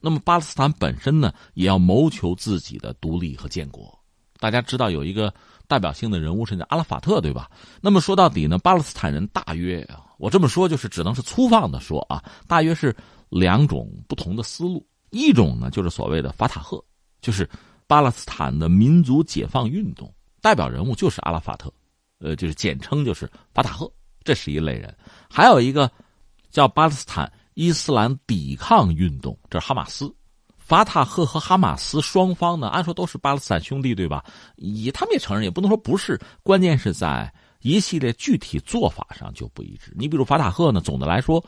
[0.00, 3.98] 那么巴勒斯坦本身呢，也要谋求自己的独立和建国。
[4.38, 5.32] 大家知道有一个
[5.66, 7.50] 代表性的人物是阿拉法特，对吧？
[7.80, 9.84] 那么说到底呢，巴勒斯坦人大约，
[10.18, 12.94] 我这么说就是只能是粗放的说啊，大约是
[13.30, 14.86] 两种不同的思路。
[15.10, 16.84] 一种呢就是所谓的法塔赫，
[17.22, 17.48] 就是
[17.86, 20.12] 巴勒斯坦的民族解放运动。
[20.40, 21.72] 代表人物就是阿拉法特，
[22.18, 23.90] 呃，就是简称就是法塔赫，
[24.24, 24.94] 这是一类人。
[25.28, 25.90] 还有一个
[26.50, 30.14] 叫巴勒斯坦伊斯兰抵抗运动，这是哈马斯。
[30.56, 34.22] 法塔赫和哈马斯双方呢，按说都是巴勒斯坦兄弟，对吧？
[34.56, 36.20] 以他们也承认，也不能说不是。
[36.42, 39.92] 关键是在一系列具体做法上就不一致。
[39.96, 41.42] 你比如法塔赫呢，总的来说，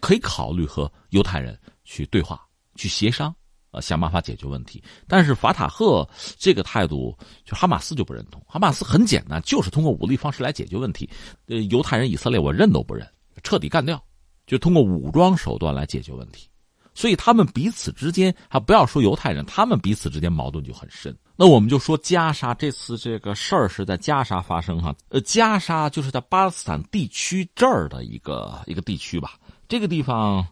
[0.00, 2.40] 可以考虑和犹太人去对话、
[2.74, 3.34] 去协商。
[3.70, 8.42] 呃，想办法解决问题，但是法塔赫这个态度，就哈马斯就不认同。
[8.46, 11.08] 哈马斯很简单，就是通过武力方式来解决问题。
[11.48, 13.06] 呃，犹太人、以色列，我认都不认，
[13.42, 14.02] 彻底干掉，
[14.46, 16.48] 就通过武装手段来解决问题。
[16.94, 21.14] 所以他们彼此之间，还不要说犹太人，他们彼此之间矛盾就很深。
[21.36, 29.34] 那我们就说加沙这次这个事儿是在加沙发生哈，呃，加沙就是在巴勒斯坦地区这儿的一个一个地区吧，
[29.68, 30.44] 这个地方。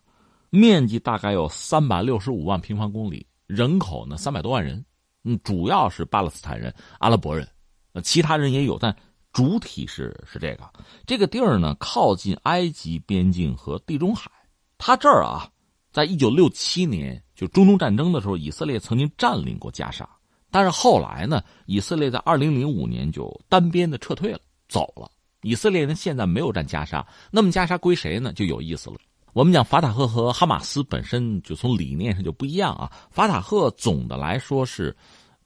[0.50, 4.84] 面积大概有三百六十五万平方公里，人口呢三百多万人，
[5.24, 7.46] 嗯，主要是巴勒斯坦人、阿拉伯人，
[7.92, 8.94] 呃，其他人也有，但
[9.32, 10.70] 主体是是这个。
[11.06, 14.30] 这个地儿呢靠近埃及边境和地中海。
[14.78, 15.50] 它这儿啊，
[15.92, 20.08] 在一九六七年就中东战争的时候，以色列曾经占领过加沙，
[20.50, 25.10] 但是后来呢，以色列在二零零五年就单边的撤退了，走了。
[25.42, 28.32] 以色列人现在没有占加沙，那么加沙归谁呢？
[28.32, 28.96] 就有意思了。
[29.36, 32.90] 我们讲法塔赫和哈马斯本身就从理念上就不一样啊。
[33.10, 34.96] 法塔赫总的来说是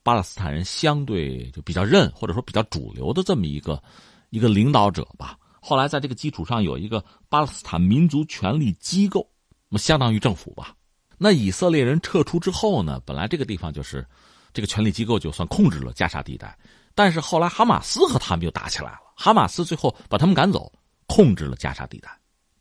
[0.01, 3.83] 巴勒斯坦人相对就比较认或者说比较主流的这么一个
[4.29, 5.37] 一个领导者吧。
[5.59, 9.29] 后来在这个基础上有一个巴勒斯坦民族权力机构，
[9.67, 10.73] 那么相当于政府吧。
[11.17, 14.07] 那以色列人撤出之后呢，本来这个地方就是
[14.53, 16.57] 这个权力机构就算控制了加沙地带，
[16.95, 20.71] 但是后来哈马斯和他们又打起来了，哈马斯最后把他们赶走，
[21.07, 22.09] 控制了加沙地带。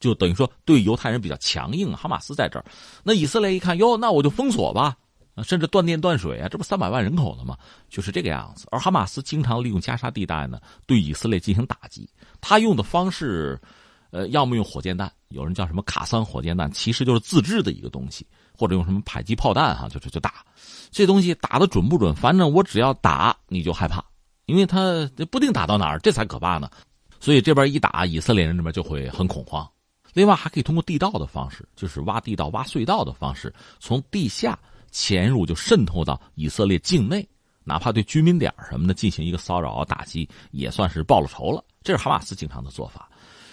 [0.00, 2.64] 就等于说对犹太人比较强硬，哈马斯在这儿，
[3.04, 4.96] 那以色列一看哟，那我就封锁吧，
[5.44, 7.56] 甚至断电断水啊，这不三百万人口了吗？
[7.88, 8.66] 就是这个样子。
[8.70, 12.08] 而哈马斯经常利用加沙地带呢，对以色列进行打击。
[12.40, 13.60] 他用的方式，
[14.10, 20.44] 呃，要么用火箭弹，有人叫什么卡桑火箭弹，其实就是自制的一个东西，或者用什么迫击炮弹哈，就就就打。
[20.90, 22.14] 这东西打的准不准？
[22.14, 24.02] 反正我只要打你就害怕，
[24.46, 26.70] 因为他不定打到哪儿，这才可怕呢。
[27.20, 29.68] 所以这边一打，以色列人这边就会很恐慌。
[30.12, 34.58] 另外还可以通过地道的方式，就是挖地道、挖隧道的方式，从地下
[34.90, 37.26] 潜入，就渗透到以色列境内，
[37.64, 41.64] 哪怕对居民点什么的进行一个骚扰、打击，也算是报了仇了。
[41.82, 43.08] 这是哈马斯经常的做法。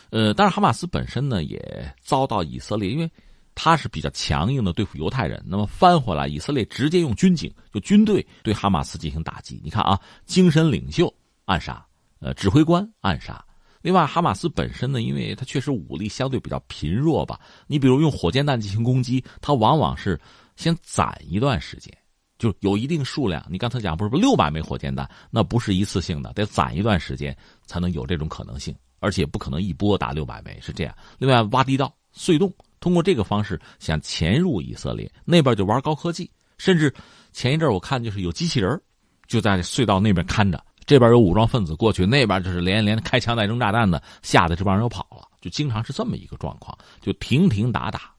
[0.10, 3.12] 呃，但是哈马斯本身呢，也遭到以色列，因为
[3.54, 5.44] 他是比较强硬的对付犹太人。
[5.46, 9.60] 那么翻回来，以色列直接用军警，就军队对哈马斯进行打击。
[9.64, 11.14] 你看啊，精神领袖
[11.46, 11.86] 暗杀，
[12.20, 13.44] 呃，指挥官暗杀。
[13.88, 17.40] 另外，哈马斯本身呢，因为它确实武力相对比较贫弱吧。
[17.68, 20.20] 你比如用火箭弹进行攻击，它往往是
[20.58, 21.98] 先攒一段时间，
[22.38, 23.42] 就有一定数量。
[23.50, 27.34] 你刚才讲不是六百枚火箭弹，那不是一次性的，得攒一段时间
[27.66, 30.94] 才能有这种可能性，而且不可能一波打六百枚，是这样。
[31.18, 36.94] 另外，挖地道、隧洞，通过这个方式想潜入以色列那边就玩高科技，甚至
[37.32, 38.82] 前一阵我看就是有机器人
[39.28, 40.62] 就在隧道那边看着。
[40.88, 48.14] 这边有武装分子过去，那边就是连连开枪带扔炸弹的，吓得这帮人又跑了，就经常是这么一个状况，就停停打打。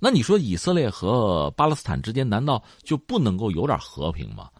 [0.00, 4.50] 那你说以色列和巴勒斯坦之间难道就不能够有点和平吗？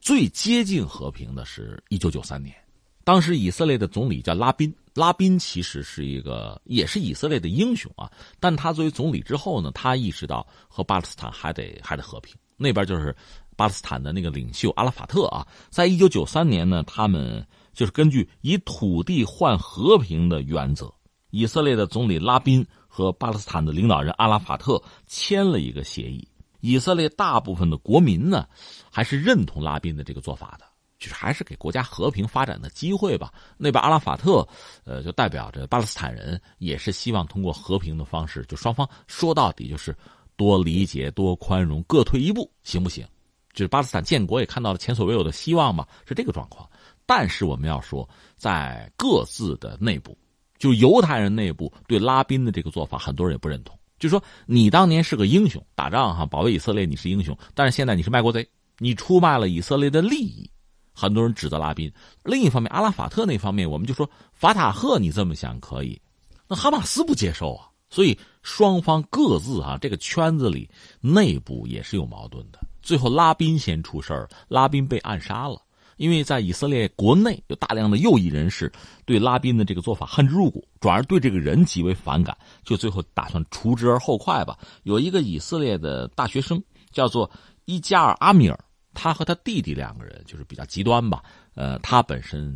[0.00, 2.54] 最接近和平的是一九九三年，
[3.02, 13.12] 当时以色列的总理叫拉宾，拉宾其实是一个也是以色列的英雄啊，但他作为总理之后呢，他意识到和巴勒斯坦还得还得和平，那边就是。
[13.56, 20.92] 巴勒斯坦的那个领袖阿拉法特啊，在一九九三年呢，他们就是根据以土地换和平的原则，
[21.30, 26.26] 以色列的总理拉宾和巴勒斯坦的领导人阿拉法特签了一个协议。
[26.60, 28.48] 以色列大部分的国民呢，
[28.90, 30.64] 还是认同拉宾的这个做法的，
[30.98, 33.30] 就是还是给国家和平发展的机会吧。
[33.58, 34.48] 那边阿拉法特，
[34.84, 39.94] 呃，就代表着巴勒斯坦人，也是希望通过和平的方式，就双方说到底就是
[40.36, 43.06] 多理解、多宽容，各退一步，行不行？
[43.54, 46.68] 就是巴勒斯坦建国也看到了前所未有的希望嘛，是这个状况。
[47.06, 50.18] 但是我们要说，在各自的内部，
[50.58, 53.78] 就犹太人内部对拉宾的这个做法，很多人也不认同。
[53.98, 58.46] 就说你当年是个英雄，打仗哈，保卫以色列你是英雄，但是现在你是卖国贼，
[58.78, 60.50] 你出卖了以色列的利益，
[60.92, 61.90] 很多人指责拉宾。
[62.24, 66.00] 另一方面，阿拉法特那方面，我们就说法塔赫你这么想可以，
[66.48, 70.68] 那哈马斯不接受啊，所以双方各自啊，这个圈子里
[71.00, 72.58] 内部也是有矛盾的。
[72.84, 75.58] 最后，拉宾先出事儿，拉宾被暗杀了。
[75.96, 78.70] 因为在以色列国内有大量的右翼人士
[79.06, 84.58] 对拉宾的这个做法恨之入骨，转而对这个人极为反感，就最后打算除之而后快吧。
[84.82, 87.30] 有一个以色列的大学生叫做
[87.64, 88.58] 伊加尔阿米尔，
[88.92, 91.22] 他和他弟弟两个人就是比较极端吧。
[91.54, 92.54] 呃，他本身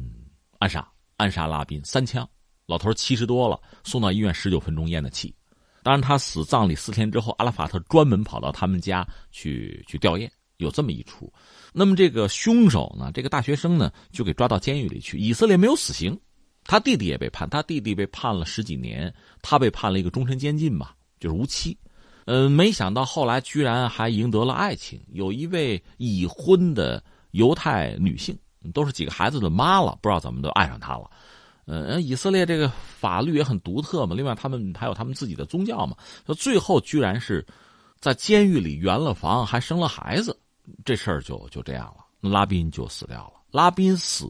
[0.59, 0.87] 暗杀
[1.17, 2.29] 暗杀拉宾三枪，
[2.67, 5.33] 老头七十多了，送到医院十九分钟咽的气。
[5.89, 11.33] 当然，他死葬礼四天之后，阿拉法特专门跑到他们家去去吊唁，有这么一出。
[11.73, 15.17] 那么这个凶手呢，这个大学生呢，就给抓到监狱里去。
[15.17, 16.15] 以色列没有死刑，
[16.65, 21.75] 他弟弟也被判，他弟弟被判了十几年，他被判了一个终身监禁吧，就是无期。
[22.27, 28.39] 嗯，没想到后来居然还赢得了爱情，有一位已婚的犹太女性，
[28.75, 31.11] 都是几个孩子的妈了，不知道怎么都爱上他了。
[31.69, 37.47] 呃，以色列这个法律也很独特嘛，另外他们还有他们自己的宗教嘛，说最后居然是
[38.01, 40.35] 在监狱里圆了房，还生了孩子，
[40.83, 43.35] 这事儿就就这样了，拉宾就死掉了。
[43.51, 44.27] 拉宾死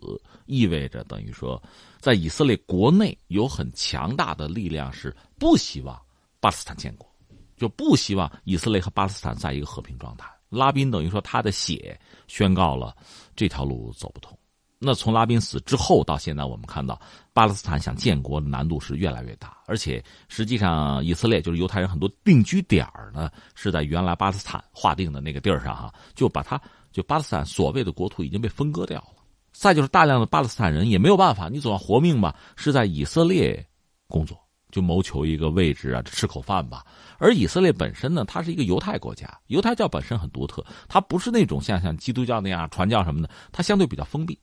[0.47, 1.63] 意味着等于说，
[2.01, 5.97] 在以色列国内有很强大的力量是不希望
[6.41, 7.09] 巴勒斯坦建国，
[7.57, 10.29] 就不希望以色列和巴勒斯坦在一个和平状态。
[10.49, 12.97] 拉宾等于说他的血宣告了
[13.37, 14.38] 这条路走不通。
[14.81, 17.01] 那从拉宾死之后到现在，我们看到
[17.33, 26.61] 巴勒斯坦想建国的难度是越来越大，而且实际上以色列就是犹太人很多定居点呢是在原来巴勒斯坦划定的那个地儿上哈，就把它
[26.93, 29.15] 就巴勒斯坦所谓的国土已经被分割掉了。
[29.53, 33.67] 再就是大量的巴勒斯坦人也没有办法，你总要活命吧，是在以色列
[34.07, 34.39] 工作，
[34.71, 36.87] 就谋求一个位置啊，吃口饭吧。
[37.19, 44.39] 而以色列本身呢，它是一个犹太国家，犹太教本身很独特，它不是那种像像基督教那样传教什么的，它相对比较封闭。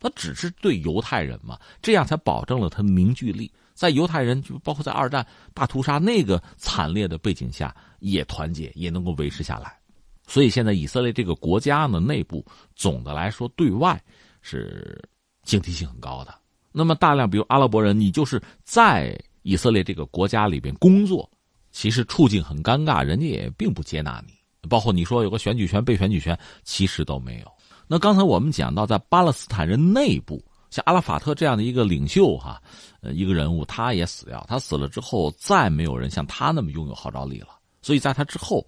[0.00, 3.52] 他只是对犹太人嘛，这样才保证了他凝聚力。
[3.74, 9.78] 在犹太人就包括在二战大屠杀那个惨烈的背景下，也团结，也能够维持下来。
[10.26, 14.02] 所以现在以色列这个国家呢，内部总的来说对外
[14.42, 15.00] 是
[15.44, 16.34] 警惕性很高的。
[16.72, 21.28] 那么大量比如阿拉伯人，你就是在以色列这个国家里边工作，
[21.72, 24.34] 其实处境很尴尬，人家也并不接纳你。
[24.68, 27.52] 包括你说有个选举权、被选举权，其实都没有。
[27.92, 32.62] 那刚才我们讲到，在巴勒斯坦人内部，像阿拉法特这样的一个领袖哈，
[33.00, 34.46] 呃，一个人物，他也死掉。
[34.48, 37.48] 他死了之后，再没有人像他那么拥有号召力了。
[37.82, 38.64] 所以在他之后，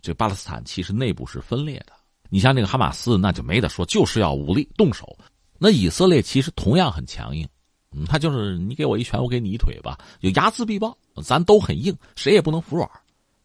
[0.00, 1.92] 这巴勒斯坦其实内部是分裂的。
[2.28, 5.16] 你像这个哈马斯，那就没得说，就是要武力动手。
[5.56, 7.46] 那以色列其实同样很强硬，
[7.92, 12.90] 嗯，他就是你给我一拳，我给你一腿吧，就睚眦必报，咱都很硬，谁也不能服软。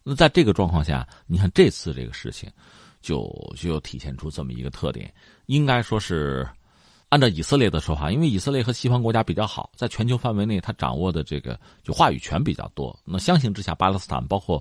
[0.02, 2.50] 那在这个状况下，你看这次这个事情。
[3.06, 5.14] 就就体现出这么一个特点，
[5.46, 6.44] 应该说是
[7.08, 12.98] 按照以色列的说法，因为以色列和西方国家比较好，在全球范围内，他掌握的这个就话语权比较多。
[13.04, 14.60] 那相形之下，巴勒斯坦包括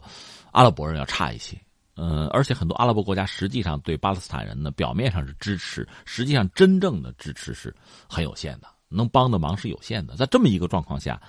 [0.52, 1.58] 阿拉伯人要差一些。
[1.96, 7.74] 嗯，而且很多阿拉伯国家实际上对巴勒斯坦人呢，表面上是支持，实际上真正的支持是
[8.08, 10.16] 很有限的，能帮的忙是有限的。
[10.16, 11.20] 在这么一个状况下，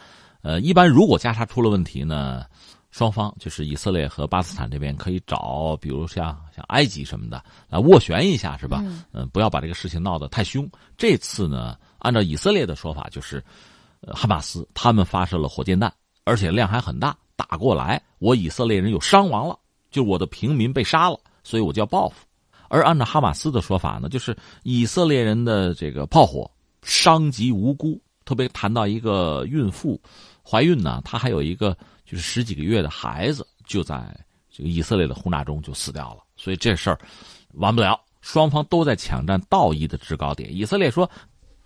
[0.42, 2.44] 呃，一般如果加沙出了问题呢，
[2.96, 8.82] 双方就是以色列和巴勒斯坦这边可以找，比如像像埃及什么的来斡旋一下，是吧？
[9.12, 10.66] 嗯，不要把这个事情闹得太凶。
[10.96, 13.44] 这次呢，按照以色列的说法，就是
[14.14, 15.92] 哈马斯他们发射了火箭弹，
[16.24, 19.58] 而且量还很大，打过来，我以色列人有伤亡了。
[19.90, 22.24] 就我的平民被杀了，所以我就要报复。
[22.70, 30.00] 而按照哈马斯的说法呢，就是以色列人的这个炮火伤及无辜，特别谈到一个孕妇
[30.42, 31.76] 怀孕呢，她还有一个
[32.06, 34.02] 就是十几个月的孩子，就在
[34.50, 36.22] 这个以色列的轰炸中就死掉了。
[36.36, 36.98] 所以这事儿
[37.54, 40.54] 完不了，双方都在抢占道义的制高点。
[40.54, 41.10] 以色列说，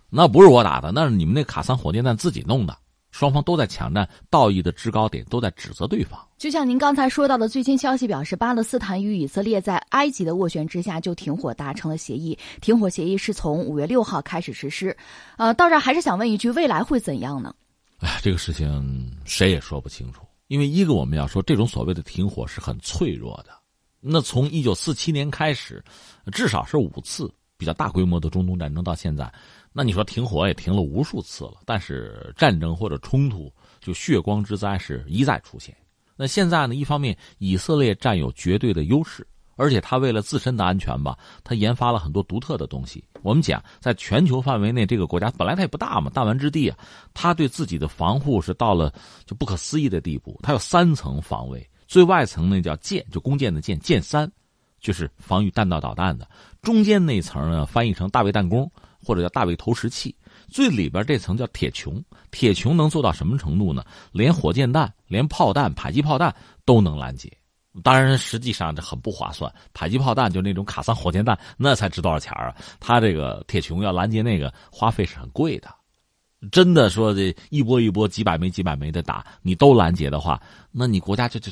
[0.09, 2.77] 那不是我打的，那是你们那卡桑火箭弹自己弄的。
[3.11, 6.17] 双方都在抢占道义的制高点，都在指责对方。
[6.37, 12.39] 就像您刚才说到的，最新消息表示，巴勒斯坦与以色列在埃及的斡旋之下就停火达成了协议。
[12.61, 14.95] 停火协议是从五月六号开始实施。
[15.35, 17.53] 呃，到这儿还是想问一句，未来会怎样呢？
[17.99, 20.25] 哎，这个事情谁也说不清楚。
[20.51, 23.57] 因为一个我们要说，这种所谓的停火是很脆弱的。
[24.01, 25.81] 那从一九四七年开始，
[26.29, 29.33] 至少是五次比较大规模的中东战争到现在。
[29.71, 35.73] 那你说停火也停了无数次了，但是战争或者冲突就血光之灾是一再出现。
[36.17, 36.75] 那现在呢？
[36.75, 43.03] 一方面以色列占有绝对的优势，而且他为了自身的安全吧，他研发了很多独特的东西。
[43.21, 46.77] 我们讲，在全球范围内，这个国家本来它也不大嘛，弹丸之地啊，
[47.13, 48.93] 他对自己的防护是到了
[49.25, 50.39] 就不可思议的地步。
[50.41, 54.31] 它有三层防卫，最外层那叫箭，就弓箭的箭，箭三，
[54.79, 56.27] 就是防御弹道导弹的。
[56.61, 58.69] 中间那层呢，翻译成大卫弹弓。
[59.03, 60.15] 或者叫大卫投石器，
[60.47, 61.99] 最里边这层叫铁穹。
[62.29, 63.83] 铁穹能做到什么程度呢？
[64.11, 66.31] 连火箭弹、连炮弹、迫击炮弹
[66.65, 67.27] 都能拦截。
[67.83, 69.51] 当然，实际上这很不划算。
[69.71, 72.53] 迫击炮弹就那种卡桑火箭弹，那才值多少钱啊？
[72.79, 75.73] 他这个铁穹要拦截那个，花费是很贵的。
[76.51, 81.51] 真的说这一波一波几百枚几百枚的打，你都拦截的话，那你国家就就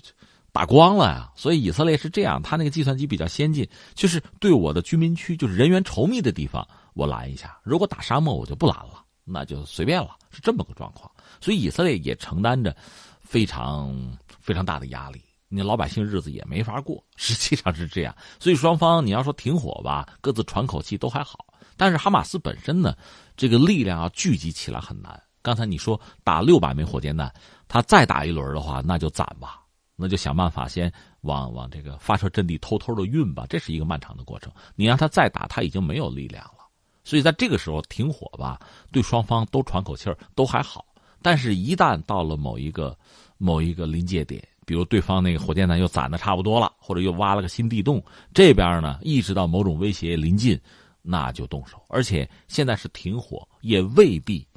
[0.51, 1.31] 打光了呀。
[1.35, 6.67] 所以以色列是这样，他那个计算机比较先进，就是对我的居民区，就是人员稠密的地方。
[6.95, 11.09] 我拦一下，如果打沙漠，我就不拦了，那就随便了，是这么个状况。
[11.39, 12.75] 所以以色列也承担着
[13.21, 13.95] 非常
[14.41, 18.15] 非常大的压力，你老百姓日子也没法过，实际上是这样。
[18.39, 21.45] 所以双方你要说停火吧，各自喘口气都还好。
[21.75, 22.95] 但是哈马斯本身呢，
[23.35, 25.21] 这个力量要聚集起来很难。
[25.41, 27.33] 刚才你说打六百枚火箭弹，
[27.67, 29.61] 他再打一轮的话，那就攒吧，
[29.95, 34.51] 那就想办法先往往这个发射阵地偷偷的运吧，这是一个漫长的过程。
[34.75, 36.67] 你让他再打，他已经没有力量了。
[37.03, 38.59] 所以在这个时候停火吧，
[38.91, 40.85] 对双方都喘口气儿都还好。
[41.21, 42.97] 但是，一旦到了某一个
[43.37, 47.99] 某一个临界点，比如对方那个火箭弹又攒的差不多了，或者又挖了个新地洞，
[48.35, 50.61] 这边呢意识到某种威胁临近，
[51.01, 51.81] 那就动手。
[51.89, 54.47] 而且现在是停火，也未必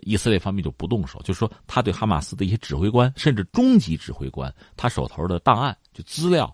[0.00, 1.20] 以色列方面就不动手。
[1.24, 6.50] 就是说，他对哈马斯的一些指挥官，甚至中级指挥官，他手头的档案就资料，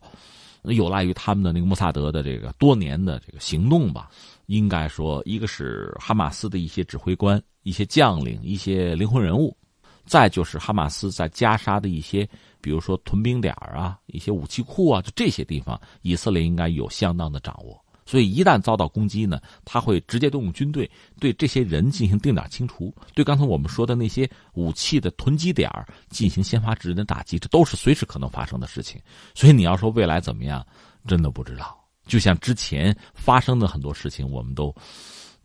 [0.64, 4.10] 有赖于他们的那个穆萨德的这个多年的这个行动吧。
[4.46, 9.56] 应该说，一个是哈马斯的一些指挥官、一些将领、一些灵魂人物，
[10.06, 12.28] 再就是哈马斯在加沙的一些，
[12.60, 17.80] 比如说屯兵点啊、一些武器库啊，就这些地方，以色列应该有相当的掌握。
[18.06, 25.70] 所以一旦遭到攻击呢，他会直接动用军队对这些人进行定点清除，对刚才我们说的那些武器的囤积点
[26.08, 29.00] 进行先发制人的打击，这都是随时可能发生的事情。
[29.32, 30.66] 所以你要说未来怎么样，
[31.06, 31.78] 真的不知道。
[32.08, 34.74] 就像之前发生的很多事情，我们都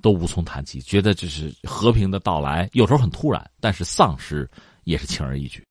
[0.02, 4.50] 都无从谈起，觉得这是和平的到来，有时候很突然，但是丧失
[4.84, 5.64] 也是轻而易举。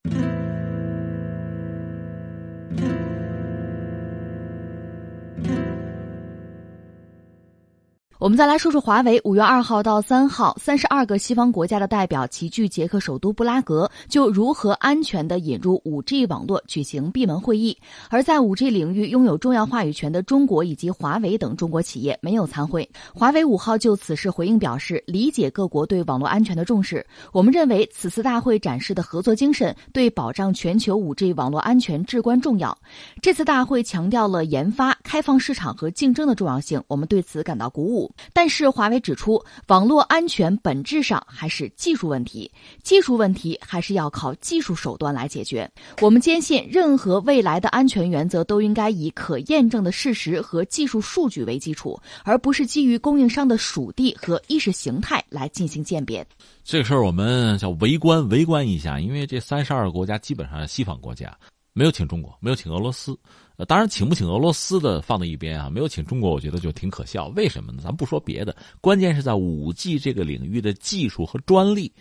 [8.24, 9.20] 我们再来说说华为。
[9.22, 17.76] 五月二号到三号，三十二个西方国家的代表齐聚捷克首都布拉格，就如何安全的引入五 G 网络举行闭门会议。
[18.08, 22.88] 而在五 G 领域拥有重要话语权的中国以及华为等中国企业没有参会。
[23.14, 27.06] 华为五号就此事回应表示，理解各国对网络安全的重视。
[27.30, 32.74] 我们认为此次大会展示的合作精神对保障全球五 G 网络安全至关重要。
[33.20, 38.10] 这次大会强调了研发、开放市场和竞争的重要性，我们对此感到鼓舞。
[38.32, 42.50] 但是华为指出，网络安全本质上还是技术问题，
[42.82, 45.70] 技术问题还是要靠技术手段来解决。
[46.00, 56.26] 我们坚信，任何未来的安全原则都应该以可验证的事实和技术数据为基础，而不是基于供应商的属地和意识形态来进行鉴别。
[56.62, 61.36] 这个事儿我们叫围观，围观一下，因为这三十二个国家基本上是西方国家。
[61.76, 63.18] 没有请中国，没有请俄罗斯，
[63.56, 67.28] 呃，当然，请不请俄罗斯的放在一边啊，没有请中国，我觉得就挺可笑。
[67.36, 67.80] 为什么呢？
[67.84, 71.92] 咱不说别的，关键是在五 G 这个领域的技术和专利，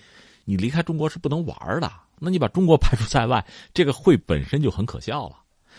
[0.45, 1.91] 你离开中国是不能玩的。
[2.18, 5.36] 那你把中国排除在外，这个会本身就很可笑了。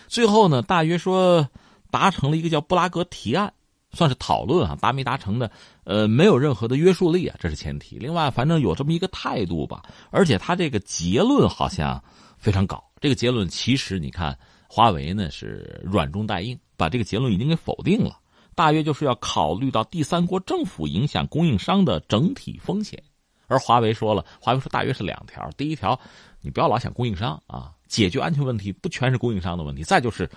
[0.06, 1.44] 最后呢，大约说
[1.90, 3.52] 达成了一个叫布拉格提案，
[3.94, 5.50] 算是讨论啊，达没达成的，
[5.82, 7.98] 呃，没有任何的约束力啊，这是前提。
[7.98, 12.00] 另外，反正有这么一个态度吧，而且他这个结论好像
[12.38, 12.80] 非常高。
[13.00, 14.38] 这个结论其实你看。
[14.74, 18.18] 华为呢是软中带硬，把这个结论已经给否定了。
[18.56, 23.00] 大约就是要考虑到第三国政府影响供应商的整体风险。
[23.46, 25.96] 而华为说了，华为说大约是两条：第一条，
[26.40, 30.28] 你不要老想供应商啊，解决安全问题不全是供应商的问题；再就是，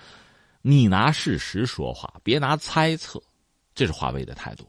[0.62, 3.20] 你拿事实说话，别拿猜测。
[3.74, 4.68] 这是华为的态度。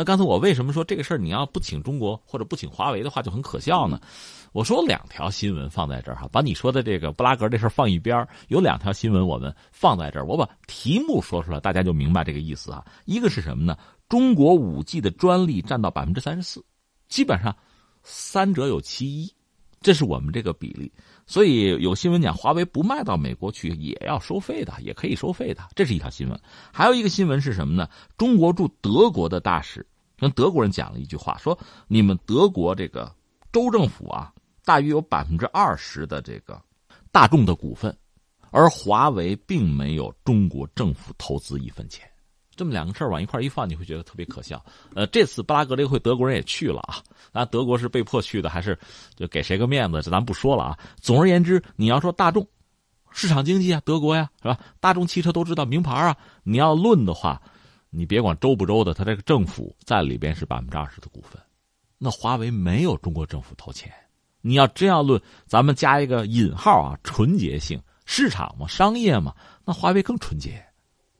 [0.00, 4.00] 那刚才我为什么说这个事儿你要不请中国或者不请华为的话就很可笑呢？
[4.52, 12.82] 我说两条新闻放在这儿哈，把你说的这个布拉格这事儿放一边儿有两条新闻我们放在这儿，我把题目说出来，大家就明白这个意思啊。
[13.04, 13.76] 一个是什么呢？
[14.08, 16.64] 中国五 G 的专利占到百分之三十四，
[17.10, 17.54] 基本上
[18.02, 19.30] 三者有其一，
[19.82, 20.90] 这是我们这个比例。
[21.30, 26.36] 所以有新闻讲华为不卖到美国去也要收费的，也可以收费的，这是一条新闻。
[26.72, 27.88] 还有一个新闻是什么呢？
[28.18, 29.86] 中国驻德国的大使。
[30.18, 31.56] 跟德国人讲了一句话，说
[31.86, 33.14] 你们德国这个
[33.52, 34.32] 州政府啊，
[34.64, 36.60] 大约有百分之二十的这个
[37.12, 37.96] 大众的股份，
[38.50, 42.09] 而华为并没有中国政府投资一分钱。
[42.56, 44.62] 这么两个事儿往一块一放，你会觉得特别可笑。
[44.94, 48.78] 呃，这次布拉格这个会，德国人也去了啊，那德国是被迫去的，还是
[49.16, 50.02] 就给谁个面子？
[50.02, 50.78] 这咱不说了啊。
[51.00, 52.46] 总而言之，你要说大众
[53.10, 54.58] 市场经济啊，德国呀，是吧？
[54.80, 57.40] 大众汽车都知道名牌啊，你要论的话。
[57.92, 61.42] 你别管周不周的，他这个政府在里边是百分之二十的股份，
[61.98, 63.92] 那华为没有中国政府投钱。
[64.42, 69.34] 你要真要论，咱们加一个引号啊，纯洁性市场嘛，商业嘛，
[69.64, 70.64] 那华为更纯洁。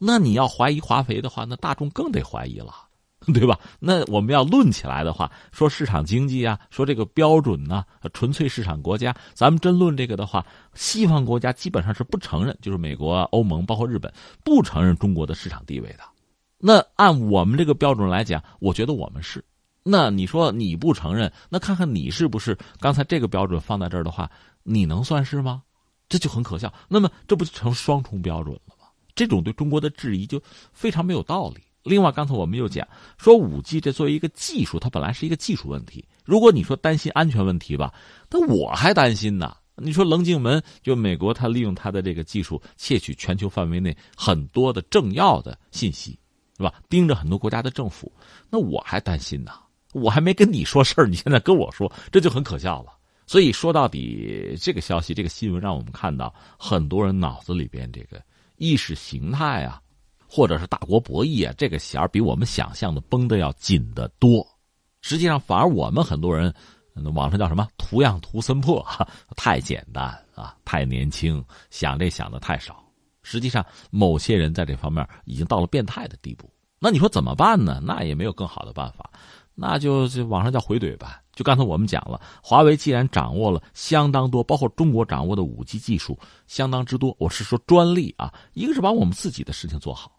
[0.03, 2.73] 那你要怀疑华为的话，那大众更得怀疑了，
[3.35, 3.61] 对吧？
[3.79, 7.85] 那我们要论起来的话，说市场经济啊，说这个标准呢，
[8.15, 14.11] 纯粹市场国家，咱们真论这个的话，西方国家基本上是不承认，就是美国、欧盟包括日本
[14.43, 16.01] 不承认中国的市场地位的。
[16.57, 19.45] 那按我们这个标准来讲，我觉得我们是。
[19.83, 22.57] 那你说你不承认，那看看你是不是？
[22.79, 24.31] 刚才这个标准放在这儿的话，
[24.63, 25.63] 你能算是吗？
[26.09, 26.73] 这就很可笑。
[26.89, 28.75] 那么这不就成双重标准了？
[29.15, 30.43] 这种对中国的质疑就
[30.73, 31.63] 非常没有道理。
[31.83, 32.87] 另外，刚才我们又讲
[33.19, 36.05] 说五 G 这作为一个技术，它本来是一个技术问题。
[36.25, 37.93] 如果你说担心安全问题吧，
[38.31, 39.57] 那我还担心呢。
[39.77, 46.19] 你说棱镜门，就美国它利用它的这个技术窃取全球范围内很多的政要的信息。
[46.57, 46.75] 是吧？
[46.91, 48.13] 盯着很多国家的政府，
[48.51, 49.53] 那我还担心呢。
[49.95, 52.93] 我还没跟你说事儿，你现在跟我说，这就很可笑了。
[53.27, 58.23] 所以说到底，这个消息、这个新闻让我们看到，很多人脑子里边这个
[58.61, 59.81] 意识形态啊，
[60.29, 64.47] 或者是大国博弈啊，这个弦儿比我们想象的绷得要紧得多。
[65.01, 66.55] 实际上，反而我们很多人，
[67.15, 68.87] 网上叫什么“图样图森破”，
[69.35, 72.85] 太简单啊，太年轻，想这想的太少。
[73.23, 76.53] 实际上，某些人在这方面已经到了变态的地步。
[76.79, 77.81] 那你说怎么办呢？
[77.83, 79.11] 那也没有更好的办法，
[79.55, 81.23] 那就就网上叫回怼吧。
[81.41, 88.31] 就刚才我们讲了，华为既然掌握了相当多，包括中国掌握的五 G 技术相当之多，我是说专利啊。
[88.53, 90.13] 一个是把我们自己的事情做好，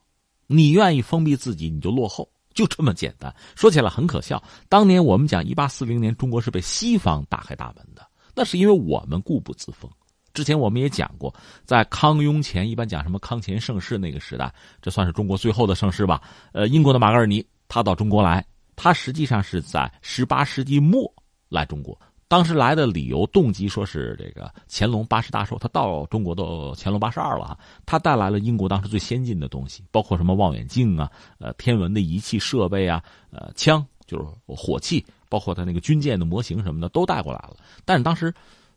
[0.48, 3.32] 你愿意封闭自己，你就落后，就这么简单。
[3.56, 8.02] 说起来很可笑，当年我们讲一八四零年中国是被西方打开大门的，
[8.34, 9.88] 那是因为我们固步自封。
[10.34, 11.32] 之前我们也讲过，
[11.66, 14.52] 在康雍乾，一般讲什么康乾盛世那个时代，
[14.82, 16.20] 这算是中国最后的盛世吧。
[16.52, 18.44] 呃，英国的马格尔尼他到中国来，
[18.76, 21.12] 他实际上是在十八世纪末
[21.50, 22.00] 来中国。
[22.28, 37.58] 当时来的理由动机说是这个乾隆八十大寿，他到中国都乾隆八十二了，他带来了英国当时最先进的东西，包括什么望远镜啊、呃天文的仪器设备啊、呃枪就是火器，包括他那个军舰的模型什么的都带过来了。
[37.84, 38.34] 但是当时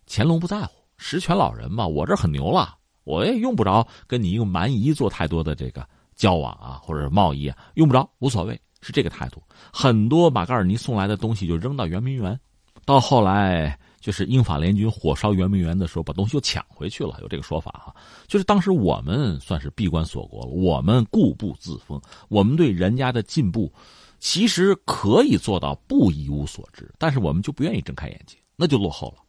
[0.08, 0.72] 乾隆不在乎。
[0.96, 9.42] 实权老人嘛，我这很牛了，我也用不着跟你一个蛮夷做太多的这个交往啊，或者是贸易啊，用不着，无所谓，是这个态度。
[9.72, 12.38] 很多马格尔尼送来的东西就扔到圆明园，
[12.84, 17.96] 到后来就是英法联军火烧圆明园的时候，把东西又抢回去了，有这个说法哈。
[18.28, 23.72] 就是当时我们算是闭关锁国了，我们固步自封，我们对人家的进步
[24.20, 29.23] 其实可以做到不一无所知，但是我们就不愿意睁开眼睛，那就落后了。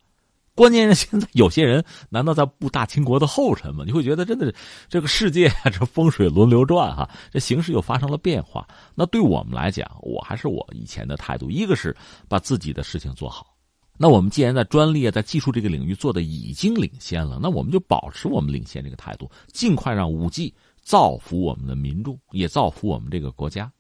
[0.56, 3.84] 关键是现在有些人难道在步大清国的后尘吗？
[3.86, 4.56] 你会觉得真的是
[4.88, 8.66] 这个世界这风水轮流转哈，这形势又发生了变化。
[8.96, 11.96] 那对我们来讲，我还是我以前的态度，一个是
[12.30, 13.54] 把自己的事情做好。
[13.98, 23.72] 那我们既然在专利啊，在技术这个领域做的已经领先了，那我们就保持我们领先这个态度，尽快让五 G 造福我们的民众，也造福我们这个国家。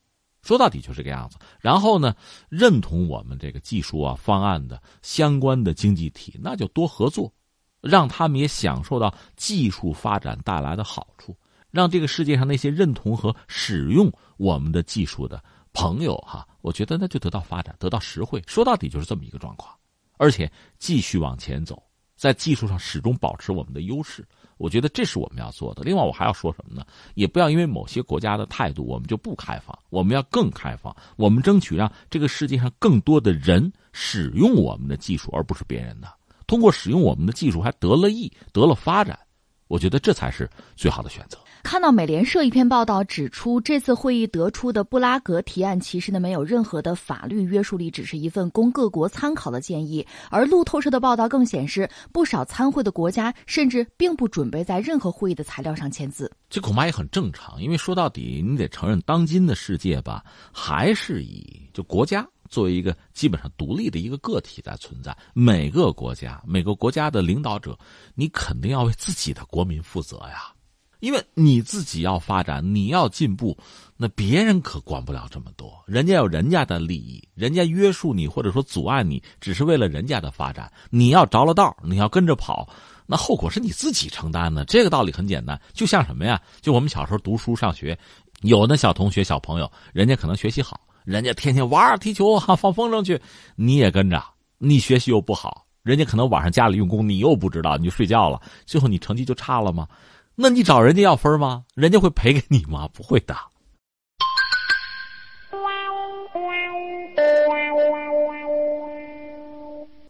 [0.46, 1.38] 说到底就这个样子。
[1.60, 2.16] 然后呢，
[2.48, 7.34] 认同我们这个技术啊方案的相关的经济体，那就多合作，
[7.82, 11.36] 让他们也享受到技术发展带来的好处，
[11.72, 15.44] 让这个世界上那些认同和使用我们的技术的
[15.74, 18.42] 朋友哈，我觉得那就得到发展，得到实惠。
[18.48, 19.76] 说到底就是这么一个状况，
[20.18, 21.84] 而且继续往前走，
[22.16, 24.26] 在技术上始终保持我们的优势。
[24.58, 25.84] 我觉得这是我们要做的。
[25.84, 26.86] 另外，我还要说什么呢？
[27.16, 29.78] 也不要因为某些国家的态度，我们就不开放。
[29.90, 36.08] 我们要更开放，我们争取让这个世界上更多的人使用我们的技术，而不是别人的。
[36.48, 39.20] 通过使用我们的技术，还得了益，得了发展。
[39.68, 41.40] 我觉得这才是最好的选择。
[41.66, 50.06] 看到美联社一篇报道指出，这次会议得出的布拉格提案其实呢没有任何的法律约束力，只是一份供各国参考的建议。
[50.30, 56.32] 而路透社的报道更显示，不少参会的国家甚至并不准备在任何会议的材料上签字。
[56.52, 65.18] 这恐怕也很正常，因为说到底，你得承认，当今的世界吧，还是以就国家作为一个基本上独立的一个个体在存在。
[65.34, 67.76] 每个国家，每个国家的领导者，
[68.14, 70.52] 你肯定要为自己的国民负责呀。
[71.00, 73.58] 因为你自己要发展，你要进步，
[73.98, 75.72] 那别人可管不了这么多。
[75.86, 80.72] 人家有人家的利益，人家约束你或者说阻碍你，只是为了人家的发展。
[80.90, 82.68] 你要着了道，你要跟着跑，
[83.06, 84.66] 那后果是你自己承担的。
[84.66, 86.42] 这个道理很简单，就像什么呀？
[86.62, 87.98] 就我们小时候读书上学，
[88.42, 93.20] 有的小同学、小朋友，人家可能学习好，人家天天玩踢球哈，放风筝去，
[93.56, 94.24] 你也跟着，
[94.58, 99.88] 你学习又不好，人家可能晚上家里用功，你又不知道，你就睡觉了，最后你成绩就差了吗？
[100.36, 101.64] 那你找人家要分吗？
[101.76, 102.88] 人家会赔给你吗？
[102.94, 103.36] 不会的。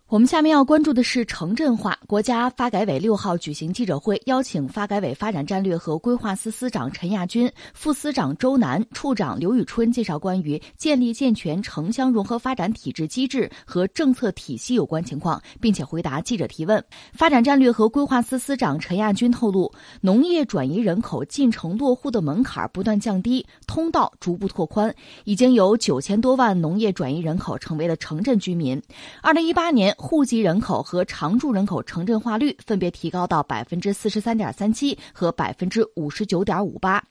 [0.07, 1.97] 我们下面要关注的是城镇化。
[2.05, 16.81] 国家发改委六号举行记者会，邀请发改委发展战略和规划司司长陈亚军、副司长周南、处长刘宇春介绍关于建立健全城乡融合发展体制机制和政策体系有关情况，并且回答记者提问。
[17.11, 24.93] 发展战略和规划司司长陈亚军透露，农业转移人口进城落户的门槛不断降低，通道逐步拓宽，
[25.23, 28.79] 已经有九千多万农业转移人口成为了城镇居民。
[29.23, 29.94] 二零一八年。
[29.97, 37.03] 户籍人口和常住人口城镇化率分别提高到百分之四十三点三七和百分之五十九点五八，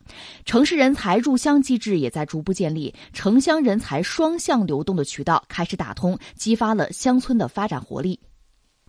[0.45, 8.19] 城市人才入乡机制也在逐步建立，城乡人才双向流动的渠道开始打通，激发了乡村的发展活力。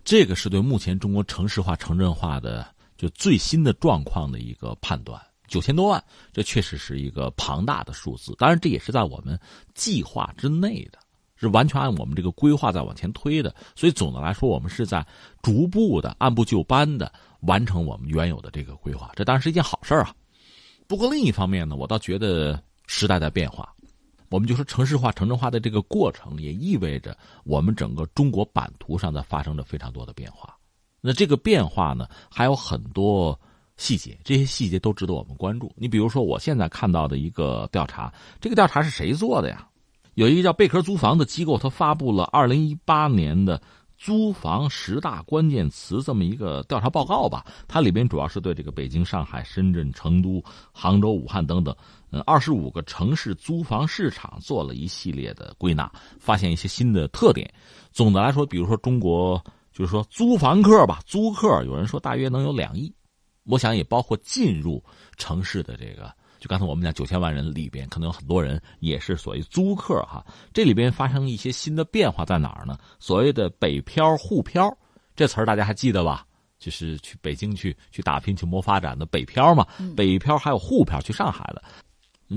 [0.04, 2.66] 这个是对目前中国城市化、城镇化的
[2.96, 5.20] 就最新的状况的一个判断。
[5.48, 9.38] 九千多万，这确实是一个庞大的数字，当然这也是在我们
[9.74, 10.98] 计划之内的。
[11.36, 15.06] 是完全按我们这个规划在往前推的，所以总的来说，我们是在
[15.42, 20.14] 逐步的按部就班的完成我们原有的这个规划，这当然是一件好事啊。
[20.86, 23.72] 不过另一方面呢，我倒觉得时代在变化，
[24.30, 30.56] 我们就说城市化、城镇化的这个过程，也意味着我们整个中国版图上在发生着非常多的变化。
[31.00, 33.38] 那这个变化呢，还有很多
[33.76, 35.70] 细节，这些细节都值得我们关注。
[35.76, 39.68] 你比如说，我现在看到的一个调查，这个调查是谁做的呀？
[40.16, 43.60] 有一个叫贝壳租房的机构，他发布了二零一八年的
[43.98, 47.44] 租房十大关键词这么一个调查报告吧。
[47.68, 50.42] 它里边主要是对这个北京、上海、深圳、成都、
[50.72, 51.76] 杭州、武汉等等，
[52.12, 57.52] 嗯，二十五个城市租房市场做了一系列的归纳，发现一些新的特点。
[57.92, 59.38] 总的来说，比如说中国，
[59.70, 62.90] 就是说租房客吧，租客有人说大约能有两亿，
[63.44, 64.82] 我想也包括进入
[65.18, 66.10] 城市的这个。
[66.46, 70.24] 就刚才我们讲九千万人里边，可能有很多人也是所谓租客哈。
[70.54, 72.78] 这里边发生一些新的变化在哪儿呢？
[73.00, 74.72] 所谓的北漂、沪漂
[75.16, 76.24] 这词儿大家还记得吧？
[76.56, 79.66] 就是去北京去去打拼、去谋发展的北漂嘛。
[79.96, 81.60] 北漂还有沪漂去上海的。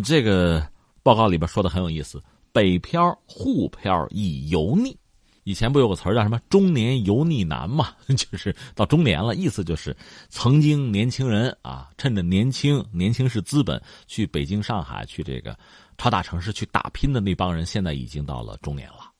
[0.03, 0.67] 这个
[1.03, 2.19] 报告里边说的很有意思，
[2.51, 4.97] 北漂、沪漂已油腻。
[5.43, 7.89] 以前不有个词儿叫什么“中年油腻男”嘛？
[8.15, 9.95] 就是到中年了，意思就是
[10.29, 15.57] 曾经年轻人啊，趁着年轻，年轻是资本，去北京、上海，去这个
[15.97, 19.11] 超大城市去打拼的那帮人，现在已经到了中年了。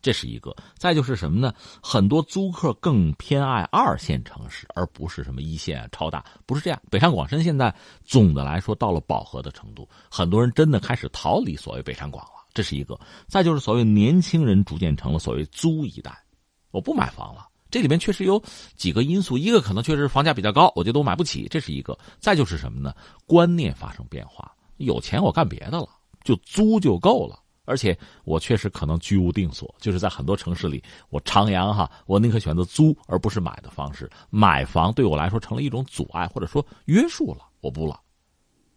[0.00, 0.54] 这是一个。
[0.76, 1.52] 再就是什么呢？
[1.82, 6.80] 很多租客更偏爱二线城市，而不是什么一线超大，不是这样。
[6.88, 7.74] 北上广深现在
[8.04, 12.37] 总的来说到了饱和的程度，很多人真的开始逃离所谓北上广了。
[12.58, 12.98] 这是一个，
[13.28, 16.10] 再就是所谓年轻人逐渐成了所谓租一代，
[16.72, 17.46] 我不买房了。
[17.70, 18.42] 这里面确实有
[18.74, 21.96] 几个因素，一个可能确实房价比较高，我觉得我买不起，这是一个。
[22.18, 22.92] 再就是什么呢？
[23.26, 25.86] 观念发生变化，有钱我干别的了，
[26.24, 27.38] 就租就够了。
[27.64, 34.10] 而且我确实可能居无定所，就是在很多城市里，我徜徉哈，我宁可选择租而不是买的方式。
[34.30, 38.00] 买房对我来说成了一种阻碍或者说约束了，我不了。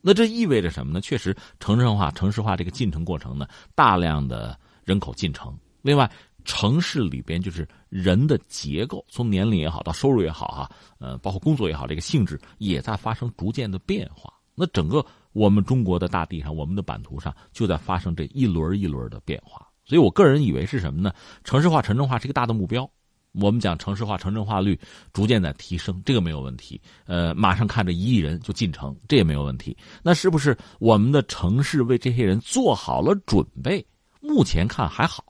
[0.02, 0.99] 那这意味着什么呢？
[0.99, 5.56] 确实，城镇化、城市化这个进程过程呢，大量的人口进城。
[5.82, 6.10] 另外，
[6.43, 14.34] 城市里边就是人的结构，从年龄也好，到收入也好，哈，呃，包括工作也好，这个性质也在发生逐渐的变化。
[14.56, 19.68] 那整个我们中国的大地上，我们的版图上，就在发生这一轮一轮的变化。
[19.86, 21.14] 所以我个人以为是什么呢？
[21.43, 22.89] 城市化、城镇化是一个大的目标。
[23.34, 24.79] 我们讲城市化、城镇化率
[25.13, 26.79] 逐渐在提升，这个没有问题。
[27.05, 29.75] 呃，马上看着一亿人就进城，这也没有问题。
[30.03, 33.86] 那是不是我们的城市为这些人做好了准备？
[34.19, 35.23] 目前看还好，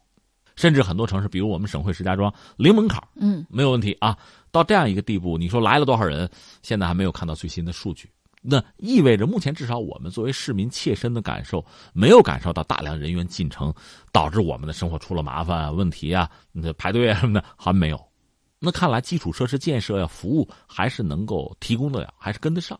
[0.55, 4.17] 甚至很多城市，比如我们省会石家庄，零门槛，嗯，没有问题啊。
[4.51, 6.29] 到这样一个地步，你说来了多少人？
[6.61, 8.09] 现在还没有看到最新的数据。
[8.41, 11.63] 那意味着目前至少我们作为市民切身的感受，
[11.93, 13.71] 没有感受到大量人员进城
[14.11, 18.11] 导致我们的生活出了麻烦问题啊，那排队啊什么的还没有。
[18.57, 22.79] 那看来基础设施建设呀，服务还是能够提供的了，还是跟得上。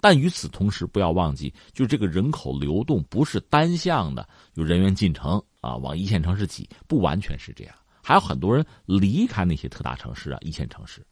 [0.00, 11.04] 但与此同时，不要忘记，就这个人口流动不是单向的，有人员进城啊，往一线城市挤，不完全是这样，还有很多人离开那些特大城市啊，一线城市。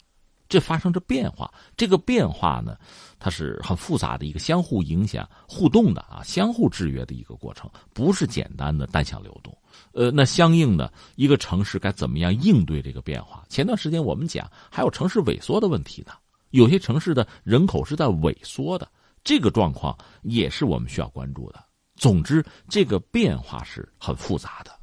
[0.48, 2.76] 这发生着变化，这个变化呢，
[3.18, 9.56] 它是很复杂的一个相互影响、互动的啊，相互制约的一个过程，不是简单的单向流动。
[9.92, 13.44] 呃，那相应的一个城市该怎么样应对这个变化？
[13.48, 16.12] 前段时间我们讲还有城市萎缩的问题呢，
[16.50, 18.88] 有些城市的人口是在萎缩的，
[19.22, 21.62] 这个状况也是我们需要关注的。
[21.96, 24.77] 总之，这个变化是很复杂的。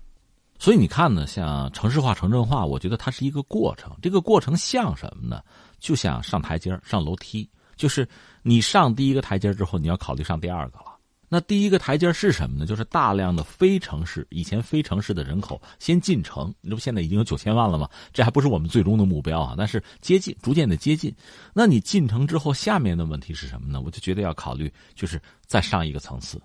[0.57, 3.91] 所以你看呢，像城市化、城镇化，我觉得它是一个过程。
[4.01, 5.41] 这个过程像什么呢？
[5.79, 7.47] 就像上台阶上楼梯。
[7.75, 8.07] 就是
[8.41, 10.95] 你上第一个台阶之后，你要考虑上第二个了。
[11.27, 12.65] 那第一个台阶是什么呢？
[12.65, 16.53] 就是大量的非城市，以前非城市的人口先进城。
[16.61, 17.89] 你这不现在已经有九千万了吗？
[18.13, 21.13] 这还不是我们最终的目标啊，但是接近，逐渐的接近。
[21.53, 23.81] 那你进城之后，下面的问题是什么呢？
[23.81, 26.41] 我就觉得要考虑，就是再上一个层次。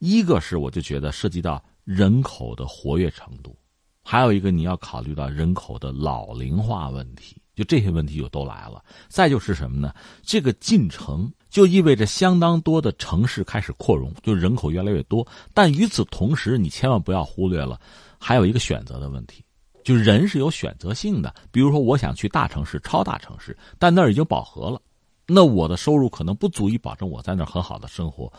[0.00, 1.62] 一个是我就觉得涉及到。
[1.84, 3.56] 人口的活跃程度，
[4.02, 8.84] 还有一个你要考虑到人口的老龄化问题，就这些问题就都来了。
[9.08, 9.94] 再就是什么呢？
[10.22, 15.26] 这个进程就意味着相当多的城市开始扩容，就人口越来越多。
[15.52, 17.80] 但与此同时，你千万不要忽略了，
[18.18, 19.44] 还有一个选择的问题，
[19.82, 21.34] 就人是有选择性的。
[21.50, 24.80] 比如说，我想去大城市、超大城市，但那儿已经饱和了，
[25.26, 28.32] 那我的收入可能不足以保证我在那儿很好的生活，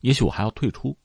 [0.00, 0.96] 也许我还要退出。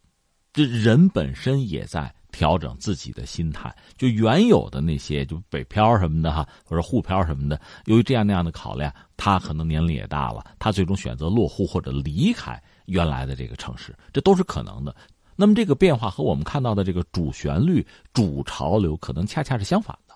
[0.54, 14.96] 这人本身也在调整自己的心态，就原有的那些就北漂什么的哈，或者沪漂什么的，由于这样那样的考量，他可能年龄也大了，他最终选择落户或者离开原来的这个城市，这都是可能的。
[15.36, 20.14] 那么这个变化和我们看到的这个主旋律、主潮流可能恰恰是相反的。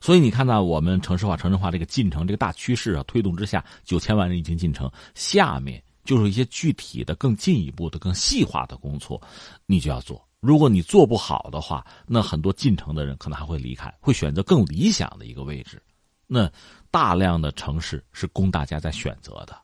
[0.00, 5.82] 所以你看到我们城市化、城镇化这个进程、这个大趋势啊推动之下，九千万人已经进城，下面。
[6.04, 9.20] 就是一些具体的、更进一步的、更细化的工作，
[9.66, 10.26] 你就要做。
[10.40, 15.82] 如果你做不好的话，那很多进城的人可能还会离开，会选择更理想的一个位置。
[16.26, 16.50] 那
[16.90, 19.54] 大量的城市是供大家在选择的，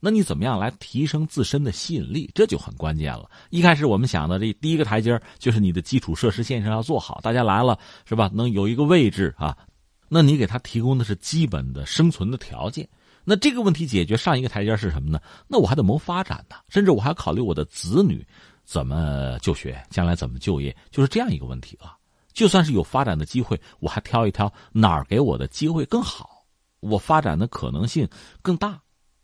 [0.00, 2.30] 那你怎么样来提升自身的吸引力？
[2.34, 3.30] 这就很关键了。
[3.50, 8.30] 一开始我们想的这第一个台阶就是你的基础设施建设要做好，大家来了是吧？
[8.34, 9.56] 能有一个位置啊，
[10.08, 12.86] 那你给他提供的是基本的生存的条件。
[13.30, 15.20] 那这个问题解决上一个台阶是什么呢？
[15.46, 18.26] 那我还得谋发展呢，甚至我还考虑我的子女
[18.64, 21.94] 怎么就学，将来怎么就业，就是这样一个问题了。
[22.32, 26.42] 就算是有发展的机会，我还挑一挑哪儿给我的机会更好，
[26.80, 28.08] 我发展的可能性
[28.40, 28.80] 更大，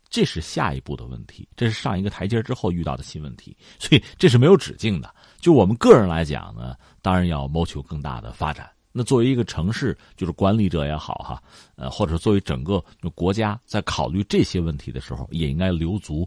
[0.07, 1.49] 这是下一步的问题。
[1.55, 5.11] 这是上一个台阶之后遇到的新问题，所以这是没有止境的。
[5.39, 8.69] 就我们个人来讲呢，当然要谋求更大的发展。
[8.97, 11.43] 那作为一个城市，就是管理者也好哈，
[11.75, 12.81] 呃，或者作为整个
[13.13, 16.25] 国家在考虑这些问题的时候，也应该留足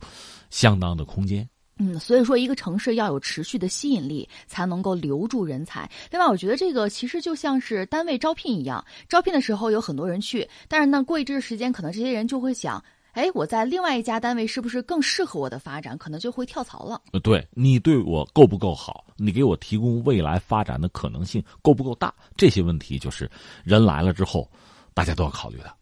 [0.51, 1.49] 相当的空间。
[1.79, 5.91] 嗯，所以说一个城市要有持续的吸引力，才能够留住人才。
[6.11, 12.85] 另外，我觉得这个其实就像是单位招聘一样，招聘的时候有很多人去，但是呢，过一阵时间，可能这些人就会想。
[13.19, 15.99] 哎，我在另外一家单位是不是更适合我的发展？
[15.99, 17.03] 可能就会跳槽了。
[17.25, 19.05] 对你对我够不够好？
[19.17, 22.15] 你给我提供未来发展的可能性够不够大？
[22.37, 23.29] 这些问题就是
[23.65, 24.49] 人来了之后，
[24.95, 25.75] 大家都要考虑的。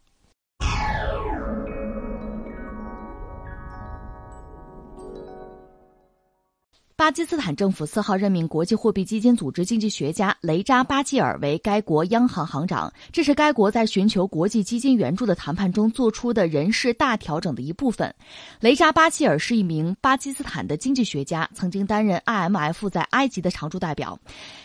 [6.97, 18.11] 巴基斯坦政府四号任命国际货币基金组织经济学家雷扎巴基尔为该国央行行长，这是该国在寻求国际基金援助的谈判中做出的人事大调整的一部分。
[18.59, 24.19] 雷扎巴基尔是一名巴基斯坦的经济学家，曾经担任 IMF 在埃及的常驻代表。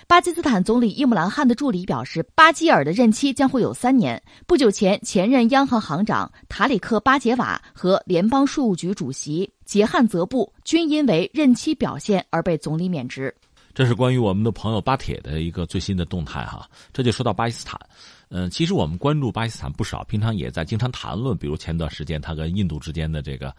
[0.06, 4.20] 巴基斯坦总理伊姆兰汗的助理表示，巴基尔的任期将会有三年。
[4.46, 9.52] 不久前，前任央行行长塔里克巴杰瓦和联邦税务局主席。
[9.72, 13.34] 结汉泽布均因为任期表现而被总理免职。
[13.72, 16.68] 这是关于我们的朋友巴铁的一个最新的动态哈。
[16.92, 17.80] 这就说到巴基斯坦，
[18.28, 23.50] 嗯，其实我们关注巴基斯坦不少，平常也在经常谈论，比如前段时间他跟印度之间的这个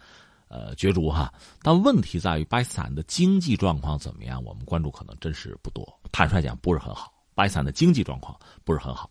[0.46, 1.34] 呃角逐哈。
[1.64, 5.84] 但问题在于巴基斯坦的经济状况怎么样，我们关注可能真是不多。
[6.12, 7.12] 坦率讲，不是很好。
[7.34, 9.10] 巴基斯坦的经济状况不是很好。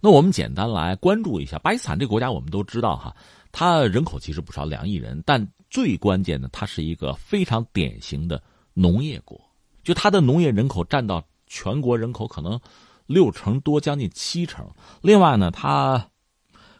[0.00, 3.14] 那我们简单来关注一下巴基斯坦这个国家，我们都知道哈，
[3.52, 8.42] 它人口其实不少，两亿人，但最关键的，它是一个非常典型的
[8.74, 9.40] 农业国。
[9.82, 12.60] 就它的农业人口占到全国人口可能
[13.06, 14.68] 六成多，将近七成。
[15.02, 16.06] 另外呢，它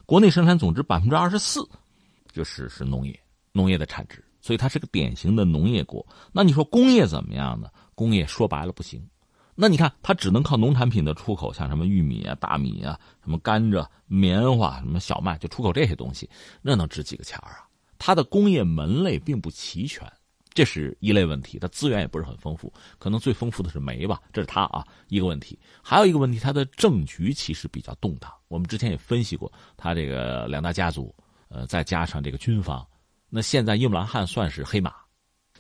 [0.05, 1.66] 国内生产总值百分之二十四，
[2.32, 3.18] 就是是农业，
[3.53, 6.07] 农业的产值，所以它是个典型的农业国。
[6.32, 7.68] 那你说工业怎么样呢？
[7.95, 9.07] 工业说白了不行。
[9.55, 16.30] 那你看，它只能靠农产品的出口，像什么玉米啊、大米啊、什么甘蔗、棉花、什么小麦，就出口这些东西，
[16.62, 17.67] 那能值几个钱啊？
[17.99, 20.11] 它的工业门类并不齐全。
[20.55, 25.57] 这是一类问题，它资源也不是很丰富，可能最丰富的是煤吧，这是它啊一个问题。
[25.82, 28.32] 还有一个问题，它的政局其实比较动荡。
[28.49, 31.14] 我们之前也分析过，它这个两大家族，
[31.49, 32.84] 呃，再加上这个军方，
[33.28, 34.92] 那现在伊姆兰汗算是黑马，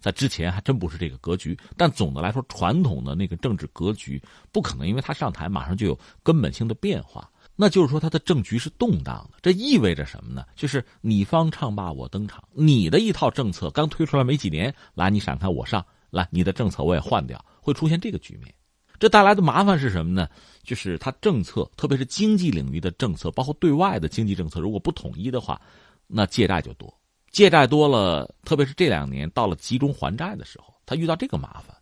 [0.00, 1.56] 在之前还真不是这个格局。
[1.76, 4.20] 但总的来说，传统的那个政治格局
[4.50, 7.30] 不可能，因为他上台马上就有根本性的变化。
[7.60, 10.44] 那就是说，他的政局是动荡的，这意味着什么呢？
[10.54, 18.54] 就是你方唱罢我登场，你的一套政策刚推出来没几年，来你闪开我上，来你的政策我也换掉，会出现这个局面。
[19.00, 20.28] 这带来的麻烦是什么呢？
[20.62, 25.60] 就是他政策，特别是经济领域的政策，包括对外的经济政策，如果不统一的话，
[26.06, 26.96] 那借债就多，
[27.32, 31.76] 借债多了，特别是这两年到了集中还债的时候，他遇到这个麻烦，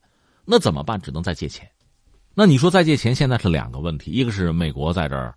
[0.47, 0.99] 那怎么办？
[0.99, 1.71] 只能再借钱。
[2.33, 5.35] 那你说再借钱，现在是两个问题，一个是美国在这儿。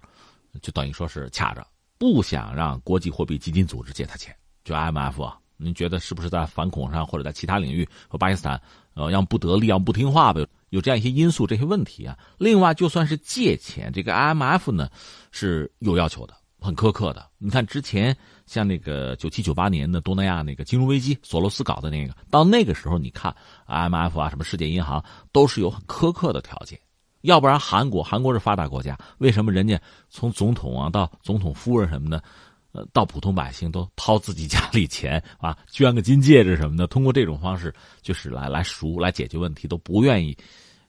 [0.62, 1.66] 就等于说是掐着，
[1.98, 5.38] 不想让国际货币基金组织借他钱，就 IMF 啊？
[5.62, 8.62] 您觉得是不是在反恐上或者在其他领域和巴基斯坦，
[8.94, 10.48] 呃，要不得力，要不听话呗？
[10.70, 12.18] 有这样一些因素，这些问题啊。
[12.38, 14.90] 另外，就算是借钱，这个 IMF 呢
[15.32, 17.30] 是有要求的，很苛刻的。
[17.38, 23.36] 你看之前像那个九七九八年的东南亚那个金融危机，索罗斯搞的那个，到那个时候，你看
[23.68, 26.80] IMF 啊，什么世界银行都是有很苛刻的条件。
[27.22, 32.24] 要不然韩国，韩国是发达国家，为什么人家从总统啊到总统夫人什么的，
[32.72, 40.38] 呃，到普通百姓都掏自己家里钱啊，捐个金戒指什么的，通过这种方式就是来来赎来解决问题，都不愿意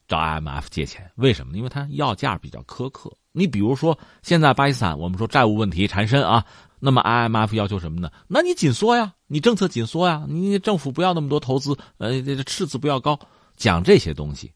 [0.06, 1.56] 找 IMF 借钱，为什么？
[1.56, 3.10] 因为他要价比较苛刻。
[3.32, 6.44] 你比如说现在巴基斯坦，我们说债务问题缠身啊，
[6.78, 8.10] 那么 IMF 要求什么呢？
[8.28, 13.18] 那你紧缩呀，你政策紧缩呀，你政府不要那么多投资，呃，这赤字不要高，
[13.56, 14.52] 讲这些东西。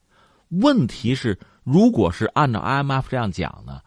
[0.50, 1.36] 问题是。
[1.64, 3.80] 如果是按照 IMF 这样讲呢，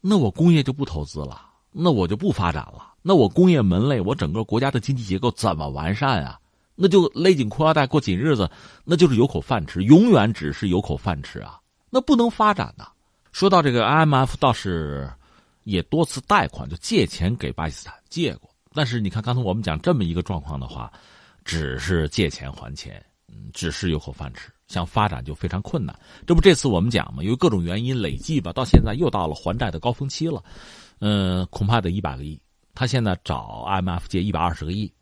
[0.00, 6.40] 那我工业就不投资了，那我就不发展了，那我工业门类，我整个国家的经济结构怎么完善啊？
[6.74, 8.50] 那就勒紧裤腰带过紧日子，
[8.84, 11.60] 那就是有口饭吃，永远只是有口饭吃啊，
[11.90, 12.88] 那不能发展呐。
[13.32, 15.10] 说到这个 IMF 倒是
[15.64, 20.90] 也多次贷款，就借钱给巴基斯坦借过，但是你看刚才我们讲这么一个状况的话，
[21.44, 24.50] 只是借钱还钱，嗯，只是有口饭吃。
[24.68, 30.44] 想发展就非常困难，这不这次我们讲嘛，由于各种原因累计吧，到现在又到了还债的高峰期了，
[31.00, 32.38] 嗯，恐怕得一百个亿。
[32.74, 34.92] 他现在找 IMF 借一百二十个亿，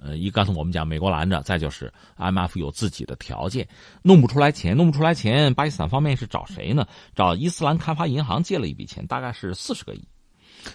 [0.00, 3.68] 呃，一刚才我们讲美国拦着，再就是 IMF 有自己的条件，
[4.00, 6.86] 弄不出来钱，弄不出来钱，巴基斯坦方面是找谁呢？
[7.14, 10.08] 找伊斯兰开发银行借了一笔钱，大概是四十个亿，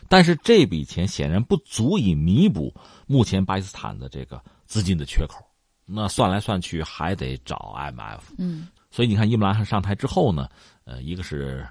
[0.09, 2.71] 但是这笔钱显然不足以弥补
[3.07, 5.50] 目前巴基斯坦的这个资金的缺口。
[5.93, 10.47] 那算来算去还得找 IMF，嗯，所以你看伊姆兰汗上台之后呢，
[10.85, 11.67] 呃，一个是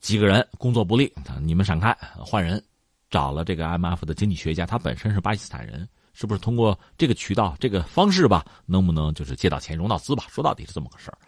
[0.00, 2.62] 几个人工作不力，你们闪开换人，
[3.08, 10.24] 找了这个 IMF 的经济学家，他本身是巴基斯坦人，是不是通过这个渠道、这个方式吧，能不能就是借到钱、融到资吧？
[10.28, 11.18] 说到底是这么个事儿。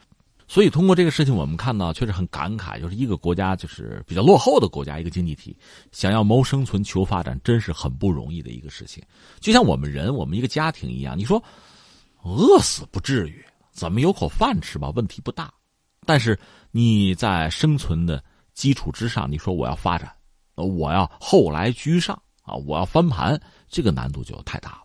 [0.47, 5.57] 所以通过这个事情，我们看到确实很感慨，就是一个国家就是比较落后的国家，一个经济体
[5.91, 9.03] 想要谋生存、求发展，真是很不容易的一个事情。
[9.41, 11.43] 就像我们人、我们一个家庭一样，你说。
[12.25, 14.91] 饿死不至于，怎么有口饭吃吧？
[14.91, 15.53] 问题不大，
[16.07, 16.39] 但是
[16.71, 18.23] 你在生存的
[18.55, 20.11] 基础之上，你说我要发展，
[20.55, 24.79] 我要后来居上啊，我要翻盘，这个难度就太大了。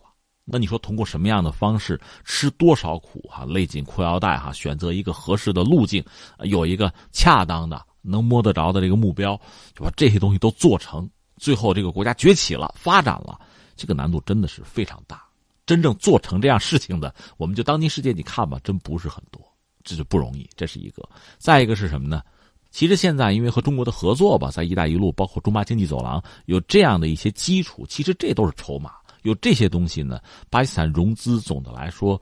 [0.51, 6.03] 那你说通过什么样的方式，吃多少苦哈，勒紧裤腰带哈，选择一个合适的路径，
[6.39, 9.39] 有一个恰当的能摸得着的这个目标，
[9.75, 13.39] 就把这些东西都做成，最后这个国家崛起了，发展了，
[13.75, 15.23] 这个难度真的是非常大。
[15.69, 19.39] 真正做成这样事情的，我们就当今世界，你看吧，真不是很多，
[19.83, 20.49] 这就不容易。
[20.55, 21.07] 这是一个。
[21.37, 22.23] 再一个是什么呢？
[22.71, 28.93] 其实现在因为和中国的合作吧，在“一带一路”包括中巴经济走廊有这样的一些基础，其实这都是筹码。
[29.21, 32.19] 有这些东西呢，巴基斯坦融资总的来说，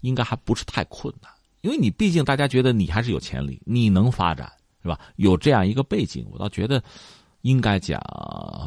[0.00, 1.30] 应该还不是太困难，
[1.60, 4.50] 因为你毕竟大家觉得你还是有潜力，你能发展，
[4.82, 4.98] 是吧？
[5.14, 6.82] 有这样一个背景，我倒觉得。
[7.42, 8.00] 应该讲，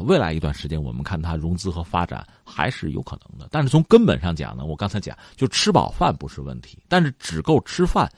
[0.06, 3.48] 未来一段时间，我们看它融资和发展还是有可能的。
[3.50, 8.10] 但是从根本上讲呢，我刚才讲，就吃饱饭不是问题，但是只够吃饭，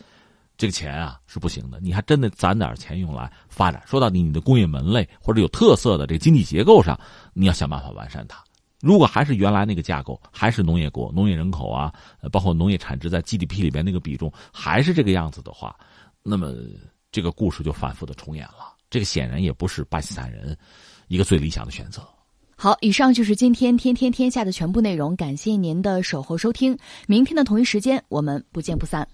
[0.56, 1.80] 这个钱啊是不行的。
[1.80, 3.82] 你还真得攒点钱用来发展。
[3.84, 6.98] 说到底，你的工业门类或者有特色的这个经济结构上，
[7.32, 8.42] 你要想办法完善它。
[8.80, 11.92] 如果还是原来那个架构，还是农业国、农业人口啊，
[12.30, 15.74] 包括农业产值在 GDP 里边那个比重还是这个样子的话，
[16.22, 16.52] 那么
[17.10, 18.73] 这个故事就反复的重演了。
[18.94, 20.56] 这个显然也不是巴基斯坦人
[21.08, 22.00] 一个最理想的选择。
[22.54, 26.78] 好，以上就是今天天天天下的全部内容，感谢您的守候收听。
[27.08, 29.08] 明天的同一时间，我们不见不散。